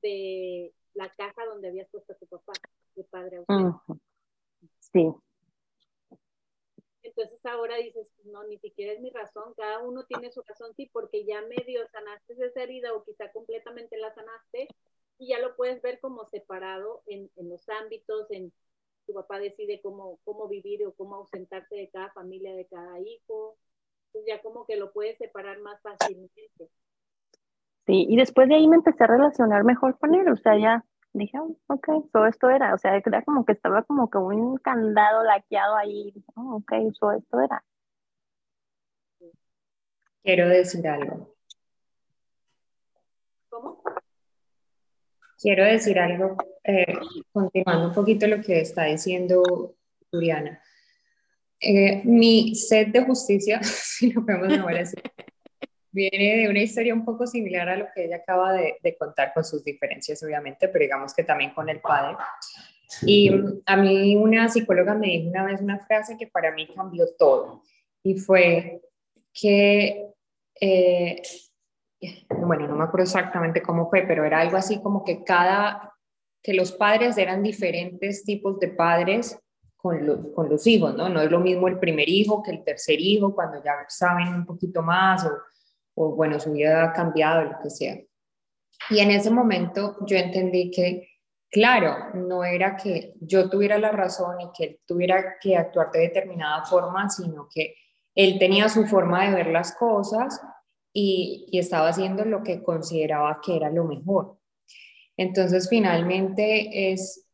[0.00, 2.52] de la caja donde habías puesto a tu papá,
[2.94, 3.78] de padre ausente.
[4.78, 5.12] Sí.
[7.16, 10.90] Entonces ahora dices, no, ni siquiera es mi razón, cada uno tiene su razón, sí,
[10.92, 14.68] porque ya medio sanaste esa herida o quizá completamente la sanaste
[15.18, 18.52] y ya lo puedes ver como separado en, en los ámbitos, en
[19.06, 23.56] tu papá decide cómo, cómo vivir o cómo ausentarse de cada familia, de cada hijo,
[24.12, 26.50] pues ya como que lo puedes separar más fácilmente.
[27.86, 30.84] Sí, y después de ahí me empecé a relacionar mejor con él, o sea, ya
[31.24, 34.56] dije, oh, ok, todo esto era, o sea, era como que estaba como que un
[34.58, 37.64] candado laqueado ahí, oh, ok, todo esto era.
[40.22, 41.34] Quiero decir algo.
[43.48, 43.82] ¿Cómo?
[45.38, 46.98] Quiero decir algo, eh,
[47.32, 49.76] continuando un poquito lo que está diciendo
[50.10, 50.60] Juliana.
[51.60, 54.96] Eh, mi sed de justicia, si lo podemos llamar así,
[55.96, 59.44] viene de una historia un poco similar a lo que ella acaba de, contar con
[59.44, 62.18] sus diferencias, obviamente, pero digamos que también con el padre.
[63.02, 66.68] Y mm, a mí una psicóloga me dijo una vez una frase que para mí
[66.74, 67.62] cambió todo
[68.02, 68.82] y fue
[69.32, 70.12] que,
[70.60, 71.22] eh,
[72.28, 75.94] bueno, no me acuerdo exactamente cómo fue, pero era algo así como que cada,
[76.42, 79.38] que los padres eran diferentes tipos de padres
[79.78, 81.08] con, con, los hijos, ¿no?
[81.08, 84.46] No es lo mismo el primer hijo que el tercer hijo, cuando ya saben un
[84.46, 85.30] poquito más o,
[85.96, 87.98] o bueno, su vida ha cambiado, lo que sea.
[88.90, 91.08] Y en ese momento yo entendí que,
[91.50, 96.00] claro, no era que yo tuviera la razón y que él tuviera que actuar de
[96.00, 97.74] determinada forma, sino que
[98.14, 100.40] él tenía su forma de ver las cosas
[100.92, 104.38] y, y estaba haciendo lo que consideraba que era lo mejor.
[105.16, 107.26] Entonces, finalmente es,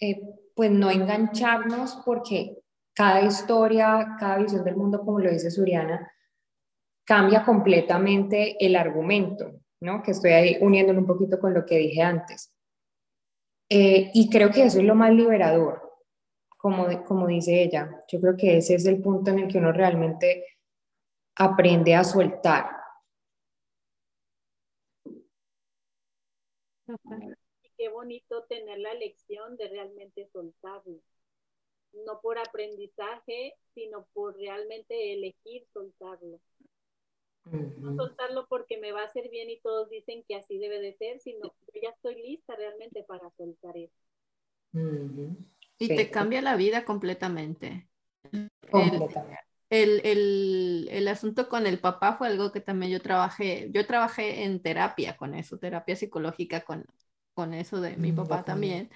[0.00, 0.20] eh,
[0.56, 2.58] pues, no engancharnos porque
[2.94, 6.10] cada historia, cada visión del mundo, como lo dice Suriana,
[7.04, 10.02] cambia completamente el argumento, ¿no?
[10.02, 12.52] Que estoy ahí uniéndolo un poquito con lo que dije antes.
[13.68, 15.80] Eh, y creo que eso es lo más liberador,
[16.58, 18.04] como, como dice ella.
[18.08, 20.44] Yo creo que ese es el punto en el que uno realmente
[21.36, 22.66] aprende a soltar.
[27.62, 31.00] Y qué bonito tener la lección de realmente soltarlo.
[31.92, 36.40] No por aprendizaje, sino por realmente elegir soltarlo.
[37.44, 40.94] No soltarlo porque me va a hacer bien y todos dicen que así debe de
[40.94, 43.96] ser, sino que ya estoy lista realmente para soltar eso.
[45.78, 47.88] Y te cambia la vida completamente.
[49.68, 54.44] El, el, el, asunto con el papá fue algo que también yo trabajé, yo trabajé
[54.44, 56.84] en terapia con eso, terapia psicológica con,
[57.32, 58.90] con eso de mi mm, papá también.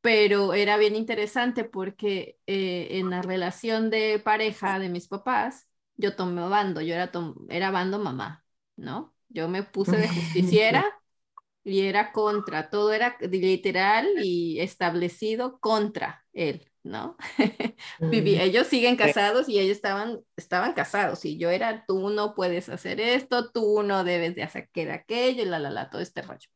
[0.00, 5.68] Pero era bien interesante porque eh, en la relación de pareja de mis papás,
[5.98, 7.10] yo tomé bando, yo era,
[7.50, 8.44] era bando mamá,
[8.76, 9.14] ¿no?
[9.28, 10.84] Yo me puse de justiciera
[11.64, 17.16] y era contra, todo era literal y establecido contra él, ¿no?
[18.12, 23.00] ellos siguen casados y ellos estaban, estaban casados y yo era, tú no puedes hacer
[23.00, 26.48] esto, tú no debes de hacer aquello, y la, la, la, todo este rollo.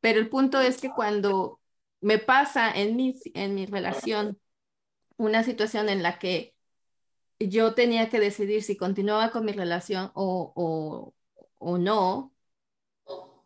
[0.00, 1.60] Pero el punto es que cuando
[2.00, 4.40] me pasa en mi, en mi relación
[5.18, 6.54] una situación en la que
[7.40, 11.14] yo tenía que decidir si continuaba con mi relación o,
[11.60, 12.32] no,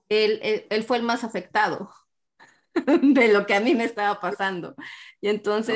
[0.09, 1.91] él, él, fue el más afectado
[2.75, 4.75] de lo que a mí me estaba pasando.
[5.21, 5.75] Y entonces...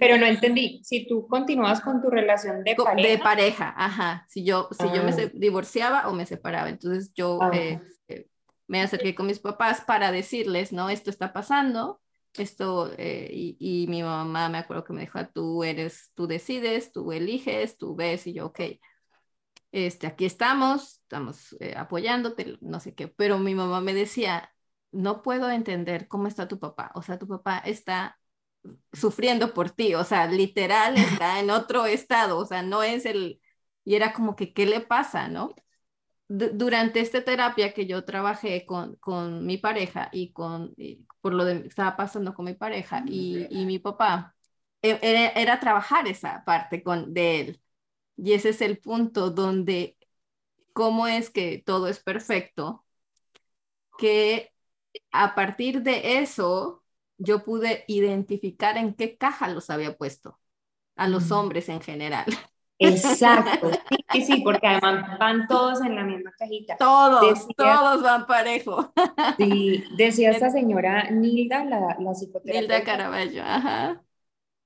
[0.00, 3.08] Pero no entendí, si tú continuabas con tu relación de pareja.
[3.08, 4.26] De pareja, ajá.
[4.28, 5.30] Si yo, si yo me ah.
[5.32, 6.68] divorciaba o me separaba.
[6.68, 8.26] Entonces yo eh, eh,
[8.66, 12.00] me acerqué con mis papás para decirles, no, esto está pasando
[12.34, 13.28] esto, eh,
[13.58, 17.96] y, mi mamá me acuerdo que me dijo, tú eres, tú decides, tú eliges, tú
[17.96, 18.60] ves, y yo, ok,
[19.72, 24.52] este, aquí estamos, estamos eh, apoyándote, no sé qué, pero mi mamá me decía,
[24.92, 28.18] no puedo entender cómo está tu papá, o sea, tu papá está
[28.92, 33.40] sufriendo por ti, o sea, literal está en otro estado, o sea, no es el,
[33.84, 35.54] y era como que, ¿qué le pasa, no?
[36.30, 40.76] Durante esta terapia que yo trabajé con, con mi pareja y con,
[41.20, 44.36] por lo que estaba pasando con mi pareja y, y mi papá,
[44.80, 47.62] e, era, era, trabajar esa parte con, de él.
[48.16, 49.96] Y ese es el punto donde,
[50.72, 52.84] cómo es que todo es perfecto,
[53.98, 54.52] que
[55.10, 56.84] a partir de eso,
[57.18, 60.38] yo pude identificar en qué caja los había puesto
[60.96, 62.26] a los hombres en general.
[62.80, 63.70] Exacto,
[64.12, 66.76] sí, sí, porque además van todos en la misma cajita.
[66.78, 68.92] Todos, todos van parejo.
[69.38, 72.60] Sí, decía esta señora Nilda, la, la psicoterapeuta.
[72.60, 74.02] Nilda Caraballo, ajá.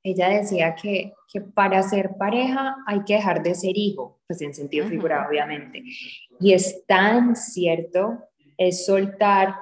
[0.02, 4.54] Ella decía que, que, para ser pareja hay que dejar de ser hijo, pues en
[4.54, 5.82] sentido figurado, obviamente.
[6.38, 8.18] Y es tan cierto,
[8.58, 9.56] es soltar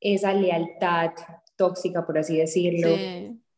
[0.00, 1.12] esa lealtad
[1.56, 2.88] tóxica, por así decirlo,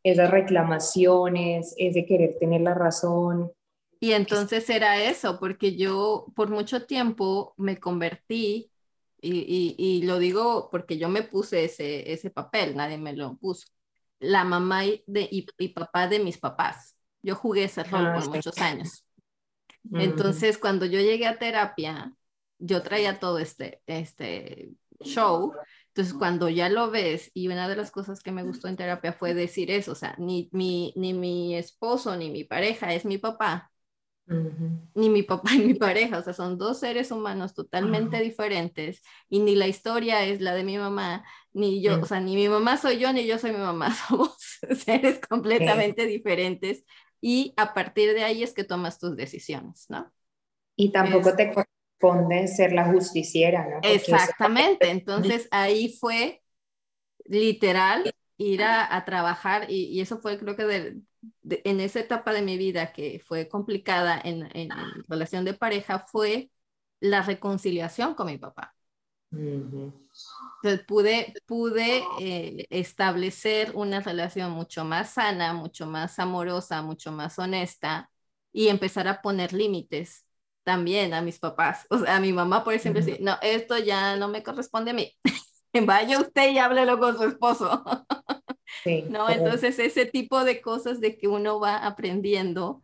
[0.02, 3.52] esas reclamaciones, ese querer tener la razón.
[4.00, 8.72] Y entonces era eso, porque yo por mucho tiempo me convertí,
[9.22, 13.66] y, y, lo digo porque yo me puse ese, ese papel, nadie me lo puso,
[14.18, 16.96] la mamá y, de, y, papá de mis papás.
[17.22, 19.04] Yo jugué ese rol ah, por muchos años.
[19.92, 22.14] Entonces, cuando yo llegué a terapia,
[22.58, 24.70] yo traía todo este, este
[25.00, 25.52] show.
[25.88, 29.12] Entonces, cuando ya lo ves, y una de las cosas que me gustó en terapia
[29.12, 33.18] fue decir eso, o sea, ni mi, ni mi esposo ni mi pareja es mi
[33.18, 33.69] papá,
[34.94, 39.40] ni mi papá ni mi pareja, o sea, son dos seres humanos totalmente diferentes, y
[39.40, 42.76] ni la historia es la de mi mamá, ni yo, o sea, ni mi mamá
[42.76, 44.36] soy yo, ni yo soy mi mamá, somos
[44.76, 46.84] seres completamente diferentes,
[47.20, 50.10] y a partir de ahí es que tomas tus decisiones, ¿no?
[50.76, 53.80] Y tampoco te corresponde ser la justiciera, ¿no?
[53.82, 56.40] Exactamente, entonces ahí fue
[57.26, 61.02] literal ir a, trabajar y, eso fue creo que de,
[61.64, 64.70] en esa etapa de mi vida que fue complicada en, en,
[65.08, 66.50] relación de pareja fue
[67.00, 68.74] la reconciliación con mi papá.
[69.30, 77.38] Entonces pude, pude eh, establecer una relación mucho más sana, mucho más amorosa, mucho más
[77.38, 78.10] honesta
[78.52, 80.26] y empezar a poner límites
[80.64, 81.86] también a mis papás.
[81.90, 84.94] O sea, a mi mamá, por ejemplo, decir, no, esto ya no me corresponde a
[84.94, 85.14] mí.
[85.86, 87.84] Vaya usted y háblelo con su esposo.
[88.84, 89.28] Sí, ¿No?
[89.28, 92.80] Entonces, ese tipo de cosas de que uno va aprendiendo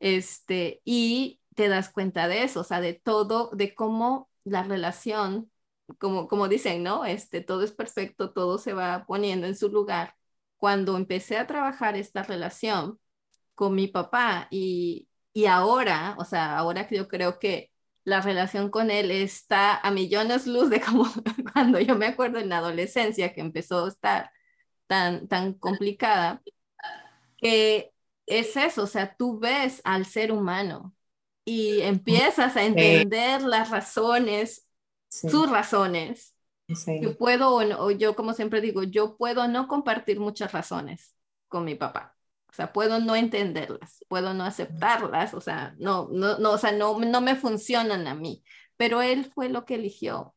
[0.00, 5.50] este, y te das cuenta de eso, o sea, de todo, de cómo la relación,
[5.98, 7.04] como, como dicen, ¿no?
[7.04, 10.16] Este, todo es perfecto, todo se va poniendo en su lugar.
[10.56, 12.98] Cuando empecé a trabajar esta relación
[13.54, 17.70] con mi papá y, y ahora, o sea, ahora que yo creo que
[18.08, 21.04] la relación con él está a millones luz de como
[21.52, 24.30] cuando yo me acuerdo en la adolescencia que empezó a estar
[24.86, 26.42] tan, tan complicada,
[27.36, 27.92] que
[28.26, 30.94] es eso, o sea, tú ves al ser humano
[31.44, 34.66] y empiezas a entender las razones,
[35.08, 36.34] sus razones.
[37.00, 41.14] Yo puedo, o yo como siempre digo, yo puedo no compartir muchas razones
[41.48, 42.17] con mi papá,
[42.50, 46.72] o sea, puedo no entenderlas, puedo no aceptarlas, o sea, no, no, no, o sea,
[46.72, 48.42] no, no me funcionan a mí,
[48.76, 50.34] pero él fue lo que eligió.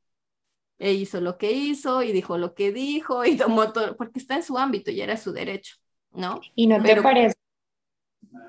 [0.77, 4.35] E hizo lo que hizo y dijo lo que dijo y tomó todo, porque está
[4.35, 5.75] en su ámbito y era su derecho,
[6.11, 6.41] ¿no?
[6.55, 7.35] Y no te parece,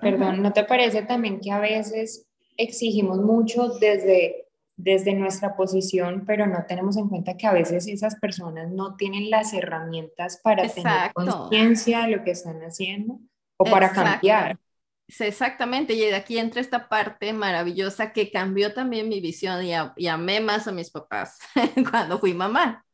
[0.01, 6.47] perdón, ¿no te parece también que a veces exigimos mucho desde, desde nuestra posición, pero
[6.47, 11.13] no tenemos en cuenta que a veces esas personas no tienen las herramientas para tener
[11.13, 13.21] conciencia de lo que están haciendo?
[13.57, 14.59] Para cambiar.
[15.19, 19.93] Exactamente, y de aquí entra esta parte maravillosa que cambió también mi visión y, a,
[19.97, 21.39] y amé más a mis papás
[21.91, 22.87] cuando fui mamá.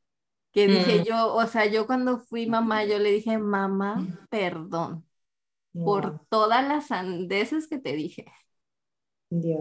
[0.51, 1.05] Que dije mm.
[1.05, 5.09] yo, o sea, yo cuando fui mamá, yo le dije, mamá, perdón
[5.85, 8.27] por todas las andeses que te dije.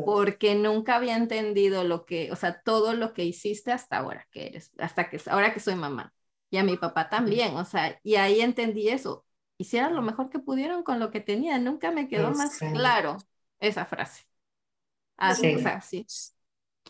[0.05, 4.47] Porque nunca había entendido lo que, o sea, todo lo que hiciste hasta ahora que
[4.47, 6.13] eres, hasta que ahora que soy mamá.
[6.49, 9.25] Y a mi papá también, o sea, y ahí entendí eso
[9.57, 11.63] hicieron lo mejor que pudieron con lo que tenían.
[11.63, 13.17] Nunca me quedó más claro
[13.59, 14.23] esa frase.
[15.17, 16.05] Así, así.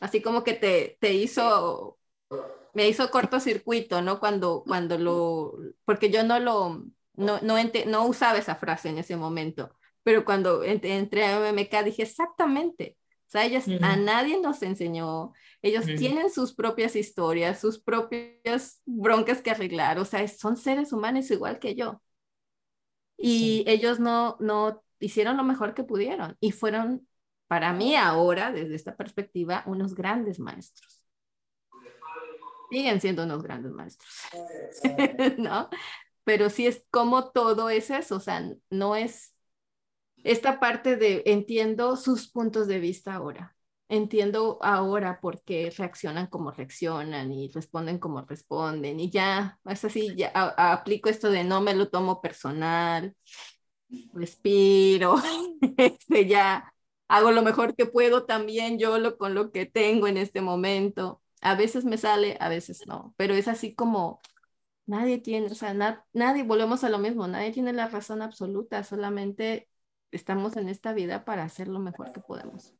[0.02, 1.98] así como que te, te hizo,
[2.74, 4.20] me hizo cortocircuito, ¿no?
[4.20, 7.56] Cuando, cuando lo, porque yo no lo, no, no,
[7.88, 9.74] no usaba esa frase en ese momento,
[10.04, 12.98] pero cuando entré a MMK dije exactamente.
[13.28, 19.42] O sea, ellos, a nadie nos enseñó, ellos tienen sus propias historias, sus propias broncas
[19.42, 22.02] que arreglar, o sea, son seres humanos igual que yo.
[23.18, 27.08] Y ellos no, no hicieron lo mejor que pudieron y fueron,
[27.48, 31.04] para mí ahora, desde esta perspectiva, unos grandes maestros.
[32.70, 34.14] Siguen siendo unos grandes maestros,
[35.38, 35.70] ¿no?
[36.24, 39.34] Pero sí es como todo es eso, o sea, no es
[40.24, 43.57] esta parte de entiendo sus puntos de vista ahora
[43.90, 49.00] entiendo ahora por qué reaccionan como reaccionan y responden como responden.
[49.00, 53.16] Y ya, es así, ya aplico esto de no me lo tomo personal,
[54.14, 55.16] respiro,
[55.78, 56.74] este, ya
[57.08, 61.22] hago lo mejor que puedo también yo lo, con lo que tengo en este momento.
[61.42, 64.22] A veces me sale, a veces no, pero es así como
[64.88, 65.74] Nadie tiene, o sea,
[66.14, 69.70] nadie, volvemos a lo mismo, nadie tiene la razón absoluta, solamente
[70.12, 72.77] estamos en esta vida para hacer lo mejor que podemos.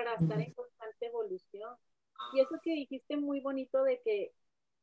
[0.00, 1.76] Para estar en constante evolución.
[2.32, 4.32] Y eso que dijiste muy bonito de que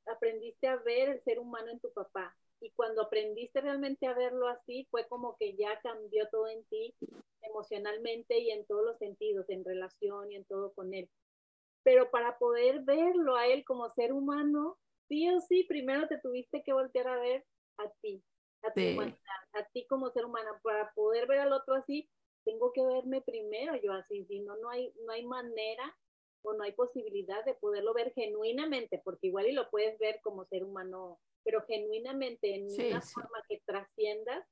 [0.06, 2.35] aprendiste a ver el ser humano en tu papá.
[2.61, 6.94] Y cuando aprendiste realmente a verlo así, fue como que ya cambió todo en ti
[7.41, 11.10] emocionalmente y en todos los sentidos, en relación y en todo con él.
[11.81, 14.77] Pero para poder verlo a él como ser humano,
[15.07, 17.44] sí o sí, primero te tuviste que voltear a ver
[17.77, 18.23] a ti,
[18.64, 18.99] a ti,
[19.53, 20.60] a ti como ser humano.
[20.61, 22.07] Para poder ver al otro así,
[22.48, 25.94] tengo que verme primero yo así, si no, no hay, no hay manera
[26.44, 30.45] o no hay posibilidad de poderlo ver genuinamente, porque igual y lo puedes ver como
[30.45, 34.45] ser humano, pero genuinamente en una forma que trasciendas,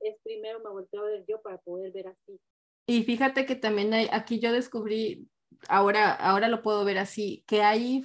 [0.00, 2.38] es primero me volteo a ver yo para poder ver así.
[2.86, 5.30] Y fíjate que también hay, aquí yo descubrí,
[5.68, 8.02] ahora, ahora lo puedo ver así, que hay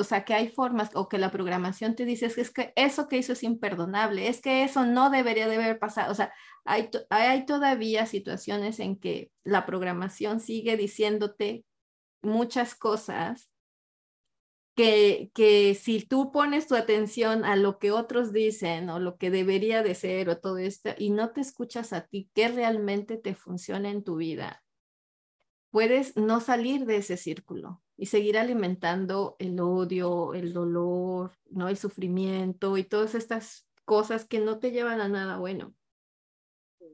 [0.00, 3.18] o sea, que hay formas o que la programación te dice es que, eso que
[3.18, 6.10] hizo es imperdonable, es que eso no debería de haber pasado.
[6.10, 6.32] O sea,
[6.64, 11.64] hay, hay todavía situaciones en que la programación sigue diciéndote
[12.22, 13.50] muchas cosas
[14.74, 19.30] que, que si tú pones tu atención a lo que otros dicen o lo que
[19.30, 23.34] debería de ser o todo esto y no te escuchas a ti, qué realmente te
[23.34, 24.62] funciona en tu vida,
[25.70, 31.68] puedes no salir de ese círculo y seguir alimentando el odio, el dolor, ¿no?
[31.68, 35.74] el sufrimiento y todas estas cosas que no te llevan a nada bueno.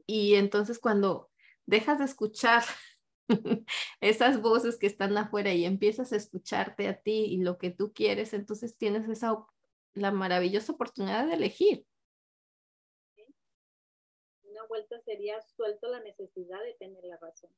[0.05, 1.29] Y entonces cuando
[1.65, 2.63] dejas de escuchar
[4.01, 7.93] esas voces que están afuera y empiezas a escucharte a ti y lo que tú
[7.93, 9.37] quieres, entonces tienes esa
[9.93, 11.85] la maravillosa oportunidad de elegir.
[14.43, 17.49] Una vuelta sería suelto la necesidad de tener la razón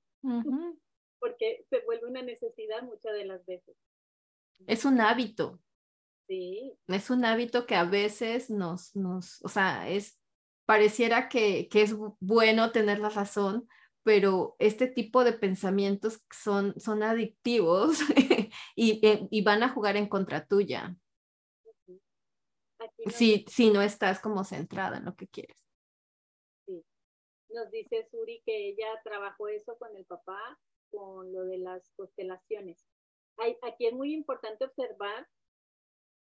[1.19, 3.75] porque se vuelve una necesidad muchas de las veces.
[4.67, 5.59] Es un hábito.
[6.27, 6.77] Sí.
[6.87, 10.19] Es un hábito que a veces nos, nos, o sea, es,
[10.65, 13.67] pareciera que, que es bueno tener la razón,
[14.03, 17.99] pero este tipo de pensamientos son, son adictivos
[18.75, 19.01] y,
[19.31, 20.95] y, van a jugar en contra tuya.
[23.07, 25.57] si, si no estás como centrada en lo que quieres.
[26.65, 26.85] Sí.
[27.49, 30.59] Nos dice Suri que ella trabajó eso con el papá
[30.91, 32.85] con lo de las constelaciones.
[33.37, 35.27] Hay, aquí es muy importante observar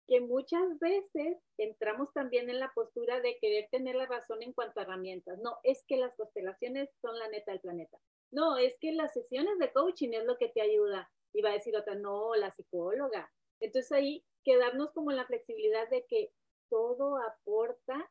[0.09, 4.81] que muchas veces entramos también en la postura de querer tener la razón en cuanto
[4.81, 5.39] a herramientas.
[5.41, 7.99] No, es que las constelaciones son la neta del planeta.
[8.31, 11.11] No, es que las sesiones de coaching es lo que te ayuda.
[11.33, 13.31] Y va a decir otra, no, la psicóloga.
[13.61, 16.33] Entonces ahí quedarnos como en la flexibilidad de que
[16.69, 18.11] todo aporta,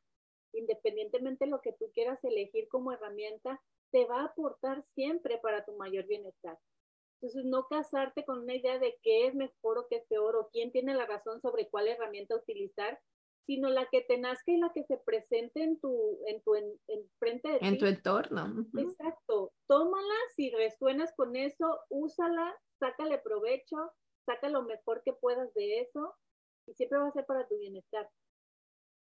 [0.54, 3.62] independientemente de lo que tú quieras elegir como herramienta,
[3.92, 6.58] te va a aportar siempre para tu mayor bienestar.
[7.22, 10.50] Entonces, no casarte con una idea de qué es mejor o qué es peor o
[10.52, 13.00] quién tiene la razón sobre cuál herramienta utilizar,
[13.46, 16.72] sino la que te nazca y la que se presente en tu, en tu, en,
[17.20, 18.66] frente de en tu entorno.
[18.78, 19.52] Exacto.
[19.68, 23.92] Tómala, si resuenas con eso, úsala, sácale provecho,
[24.26, 26.16] saca lo mejor que puedas de eso
[26.68, 28.10] y siempre va a ser para tu bienestar.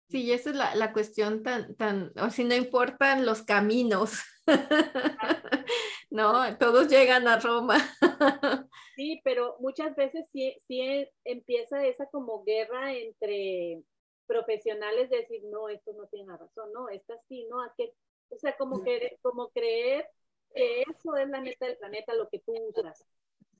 [0.09, 4.13] Sí, esa es la, la, cuestión tan, tan, o si no importan los caminos,
[6.09, 7.77] no, todos llegan a Roma.
[8.95, 13.83] sí, pero muchas veces sí, sí empieza esa como guerra entre
[14.25, 17.93] profesionales de decir, no, esto no tiene razón, no, esta sí, no, a qué,
[18.29, 20.07] o sea, como, que, como creer
[20.55, 23.05] que eso es la neta del planeta, lo que tú usas,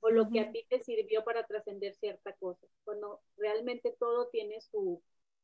[0.00, 4.60] o lo que a ti te sirvió para trascender cierta cosa, cuando realmente todo tiene
[4.60, 5.00] su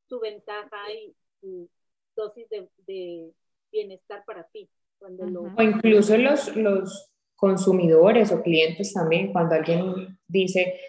[0.09, 1.69] su ventaja y su
[2.15, 2.47] dosis
[2.87, 3.31] de,
[3.73, 4.69] bienestar para ti.
[4.99, 5.24] Cuando
[5.55, 10.81] O incluso los, los consumidores o clientes también, cuando alguien dice,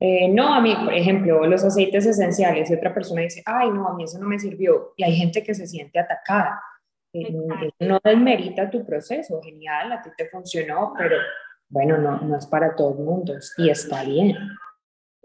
[0.00, 3.88] eh, no, a mí, por ejemplo, los aceites esenciales, y otra persona dice, ay, no,
[3.88, 6.60] a mí eso no me sirvió, y hay gente que se siente atacada.
[7.14, 7.32] Eh,
[7.78, 11.16] no desmerita tu proceso, genial, a ti te funcionó, pero
[11.68, 14.36] bueno, no, no es para todo el mundo y está bien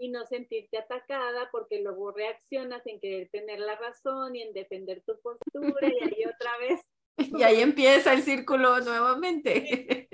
[0.00, 5.02] y no sentirte atacada porque luego reaccionas en querer tener la razón y en defender
[5.06, 6.80] tu postura y ahí otra vez.
[7.18, 10.08] Y ahí empieza el círculo nuevamente.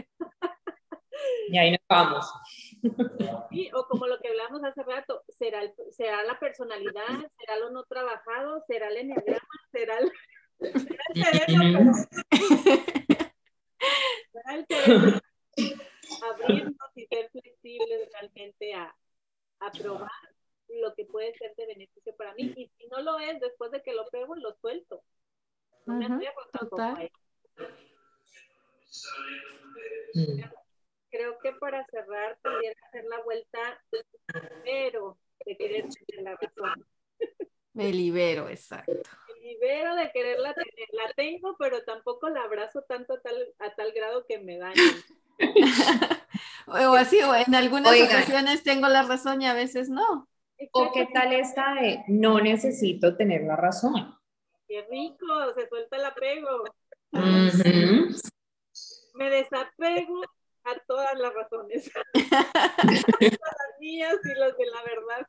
[1.48, 2.26] Y ahí nos vamos.
[3.50, 5.60] Sí, o como lo que hablamos hace rato, ¿será,
[5.90, 7.30] será la personalidad?
[7.38, 8.64] ¿Será lo no trabajado?
[8.66, 9.48] ¿Será el enneagrama?
[9.70, 10.12] ¿Será el,
[11.14, 11.92] cerebro?
[14.32, 15.20] ¿Será el cerebro?
[16.28, 18.94] Abrirnos y ser flexibles realmente a,
[19.60, 20.10] a probar
[20.68, 22.52] lo que puede ser de beneficio para mí.
[22.56, 25.02] Y si no lo es, después de que lo pruebo, lo suelto.
[25.86, 27.10] No me total.
[30.14, 30.42] Mm.
[31.10, 33.82] Creo que para cerrar pudiera hacer la vuelta,
[34.64, 36.86] pero de querer tener la razón.
[37.72, 38.92] Me libero, exacto.
[39.28, 40.88] Me libero de quererla tener.
[40.92, 44.80] La tengo, pero tampoco la abrazo tanto a tal, a tal grado que me dañe.
[46.66, 50.28] o así, o en algunas ocasiones tengo la razón y a veces no.
[50.72, 54.18] O qué tal esta de no necesito tener la razón.
[54.66, 56.64] Qué rico, se suelta el apego.
[59.14, 60.22] Me desapego
[60.64, 61.90] a todas las razones.
[62.14, 63.05] las
[63.80, 65.26] mías y las de la verdad.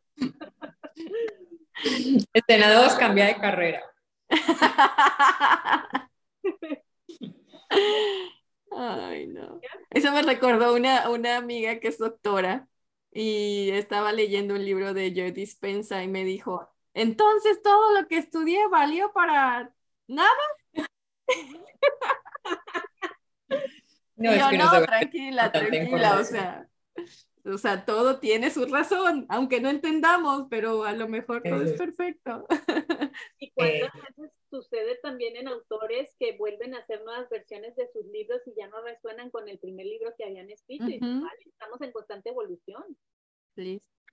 [2.34, 3.84] Escena 2 cambia de carrera.
[8.72, 9.60] Ay, no.
[9.90, 12.68] Eso me recordó una, una amiga que es doctora
[13.12, 18.18] y estaba leyendo un libro de Joe Dispensa y me dijo, entonces todo lo que
[18.18, 19.74] estudié valió para
[20.08, 20.30] nada.
[24.20, 26.68] No, yo, no, tranquila, tranquila, o sea,
[27.46, 31.74] o sea, todo tiene su razón, aunque no entendamos, pero a lo mejor todo es
[31.74, 32.46] perfecto.
[33.40, 38.06] Y cuántas veces sucede también en autores que vuelven a hacer nuevas versiones de sus
[38.06, 40.86] libros y ya no resuenan con el primer libro que habían escrito.
[40.88, 42.98] estamos en constante evolución.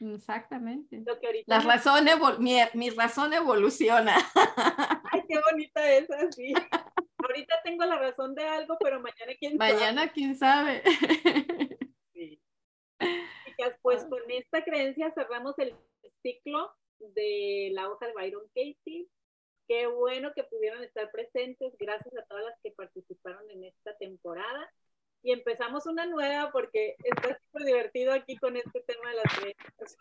[0.01, 1.03] Exactamente.
[1.47, 2.05] La razón
[2.41, 4.17] mi, mi, razón evoluciona.
[5.13, 6.53] Ay, qué bonita es así.
[7.19, 9.73] Ahorita tengo la razón de algo, pero mañana quién sabe.
[9.73, 10.83] Mañana quién sabe.
[12.13, 12.41] Sí.
[13.83, 15.75] pues con esta creencia cerramos el
[16.23, 19.09] ciclo de la hoja de Byron Katie.
[19.67, 21.73] Qué bueno que pudieron estar presentes.
[21.79, 24.71] Gracias a todas las que participaron en esta temporada.
[25.23, 29.97] Y empezamos una nueva porque está súper divertido aquí con este tema de las creencias.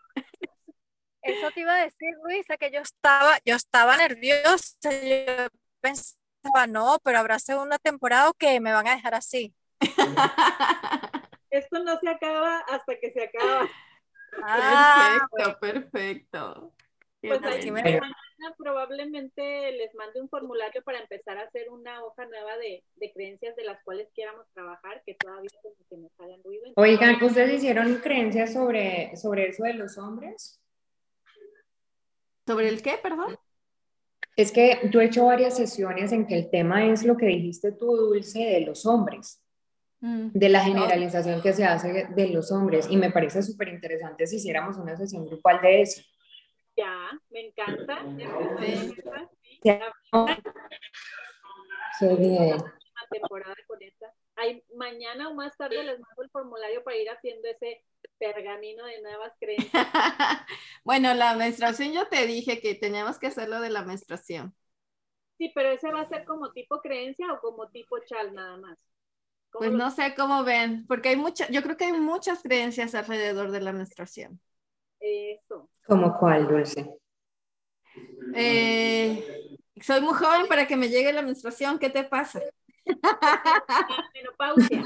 [1.22, 4.90] Eso te iba a decir, Luisa, que yo estaba, yo estaba nerviosa.
[4.90, 5.48] Yo
[5.80, 9.54] pensaba, no, pero habrá segunda temporada que me van a dejar así.
[11.50, 13.68] Esto no se acaba hasta que se acaba.
[14.42, 16.74] Ah, perfecto, perfecto.
[17.26, 18.14] Pues ahí mañana
[18.58, 23.56] probablemente les mande un formulario para empezar a hacer una hoja nueva de, de creencias
[23.56, 26.64] de las cuales quieramos trabajar, que todavía como que nos hayan ruido.
[26.76, 30.60] Oigan, ¿ustedes hicieron creencias sobre, sobre eso de los hombres?
[32.46, 33.38] ¿Sobre el qué, perdón?
[34.36, 37.72] Es que yo he hecho varias sesiones en que el tema es lo que dijiste
[37.72, 39.40] tú, Dulce, de los hombres.
[40.04, 40.32] Mm.
[40.34, 44.36] de la generalización que se hace de los hombres y me parece súper interesante si
[44.36, 46.02] hiciéramos una sesión grupal de eso.
[46.76, 48.02] Ya, me encanta.
[51.98, 52.56] Qué bien.
[53.10, 54.12] temporada con esta.
[54.74, 57.84] mañana o más tarde les mando el formulario para ir haciendo ese
[58.18, 59.72] pergamino de nuevas creencias.
[60.84, 64.54] bueno, la menstruación yo te dije que teníamos que hacerlo de la menstruación.
[65.38, 68.78] Sí, pero ese va a ser como tipo creencia o como tipo chal nada más.
[69.52, 73.52] Pues no sé cómo ven, porque hay muchas, yo creo que hay muchas creencias alrededor
[73.52, 74.40] de la menstruación.
[75.04, 75.68] Eso.
[75.86, 76.90] ¿Como cuál, Dulce?
[78.34, 79.22] Eh,
[79.82, 82.40] soy muy joven para que me llegue la menstruación, ¿qué te pasa?
[82.86, 84.82] La menopausia.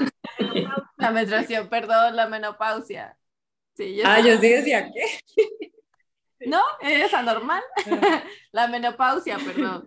[0.97, 3.17] La menstruación, perdón, la menopausia.
[3.75, 5.71] Sí, ah, yo sí decía ¿qué?
[6.47, 7.63] No, es anormal.
[8.51, 9.85] la menopausia, perdón.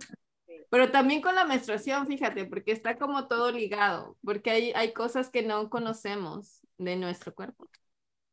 [0.71, 5.29] Pero también con la menstruación, fíjate, porque está como todo ligado, porque hay, hay cosas
[5.29, 7.69] que no conocemos de nuestro cuerpo.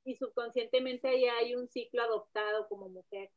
[0.10, 3.30] Y subconscientemente ahí hay un ciclo adoptado como mujer.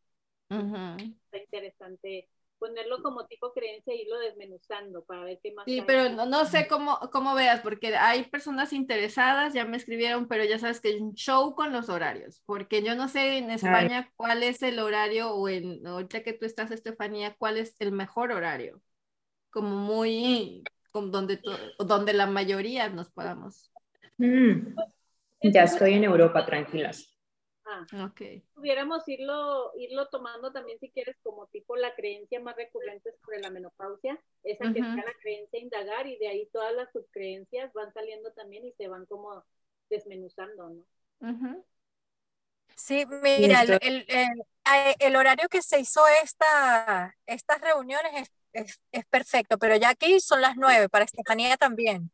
[0.49, 5.67] Está interesante ponerlo como tipo creencia e irlo desmenuzando para ver qué más.
[5.67, 10.29] Sí, pero no, no, sé cómo, cómo veas, porque hay personas interesadas, ya me escribieron,
[10.29, 13.51] pero ya sabes que hay un show con los horarios, porque yo no sé en
[13.51, 17.93] España cuál es el horario, o en, ahorita que tú estás, Estefanía, cuál es el
[17.93, 18.81] mejor horario
[19.51, 20.63] como muy,
[20.95, 21.39] donde,
[21.79, 23.71] donde la mayoría nos podamos.
[24.17, 24.75] Mm.
[25.43, 27.09] Ya estoy en Europa, tranquilas.
[27.65, 28.21] Ah, ok.
[28.55, 33.51] Pudiéramos irlo, irlo tomando también si quieres como tipo la creencia más recurrente sobre la
[33.51, 38.33] menopausia, esa que sea la creencia indagar y de ahí todas las subcreencias van saliendo
[38.33, 39.45] también y se van como
[39.89, 41.65] desmenuzando, ¿no?
[42.75, 44.45] Sí, mira, el, el,
[44.99, 50.41] el, horario que se hizo esta, estas reuniones es es, perfecto, pero ya aquí son
[50.41, 52.11] las nueve, para Estefanía también.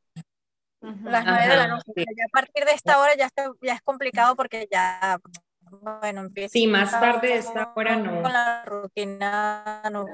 [0.80, 1.92] Las nueve de la noche.
[1.96, 3.28] Ya a partir de esta hora ya,
[3.62, 5.18] ya es complicado porque ya,
[5.60, 6.52] bueno, empieza.
[6.52, 8.22] Sí, más tarde de esta hora no.
[8.22, 10.06] Con la rutina no.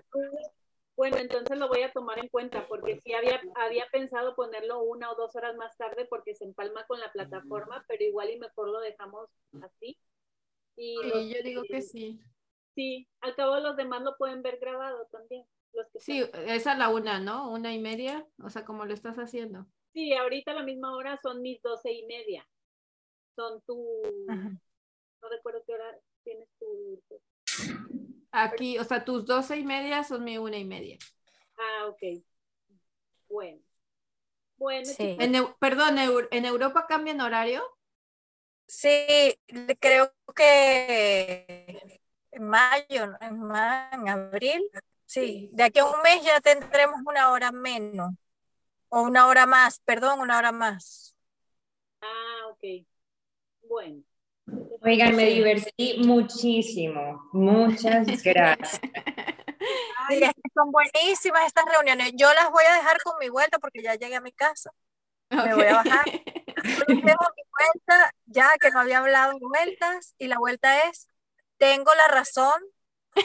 [0.96, 5.10] Bueno, entonces lo voy a tomar en cuenta porque sí había, había pensado ponerlo una
[5.10, 8.68] o dos horas más tarde porque se empalma con la plataforma, pero igual y mejor
[8.68, 9.28] lo dejamos
[9.60, 9.98] así.
[10.76, 12.20] Y yo digo que sí.
[12.74, 15.44] Sí, al cabo los demás lo pueden ver grabado también.
[15.98, 17.50] Sí, es a la una, ¿no?
[17.50, 19.66] Una y media, o sea, como lo estás haciendo.
[19.94, 22.46] Sí, ahorita a la misma hora son mis doce y media.
[23.36, 24.02] Son tu...
[24.26, 27.00] No recuerdo qué hora tienes tu...
[28.32, 30.98] Aquí, o sea, tus doce y media son mi una y media.
[31.56, 32.20] Ah, ok.
[33.28, 33.62] Bueno.
[34.56, 35.16] Bueno, Sí.
[35.20, 37.62] En perdón, ¿en Europa cambian horario?
[38.66, 39.38] Sí,
[39.78, 42.00] creo que
[42.32, 44.68] en mayo, en abril,
[45.06, 48.10] sí, de aquí a un mes ya tendremos una hora menos,
[48.94, 51.16] o una hora más, perdón, una hora más.
[52.00, 52.86] Ah, ok.
[53.68, 54.04] Bueno.
[54.82, 57.28] Oigan, me divertí muchísimo.
[57.32, 58.80] Muchas gracias.
[60.54, 62.12] Son buenísimas estas reuniones.
[62.14, 64.70] Yo las voy a dejar con mi vuelta porque ya llegué a mi casa.
[65.30, 66.04] Me voy a bajar.
[66.06, 71.08] Yo tengo mi vuelta, ya que no había hablado en vueltas, y la vuelta es,
[71.56, 72.62] tengo la razón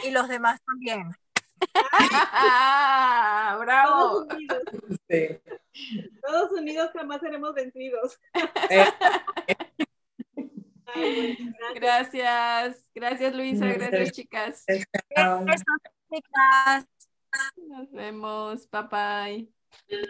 [0.02, 1.12] y los demás también.
[1.92, 4.26] ¡Ah, ¡Bravo!
[5.08, 5.38] Sí.
[6.22, 8.18] Todos unidos jamás seremos vencidos.
[8.70, 8.84] Eh.
[10.86, 11.74] Ay, bueno, gracias.
[11.74, 14.12] Gracias, gracias Luisa, gracias Gracias.
[14.16, 14.64] chicas.
[14.66, 15.64] Besos,
[16.12, 16.86] chicas.
[17.68, 20.06] Nos vemos, bye bye.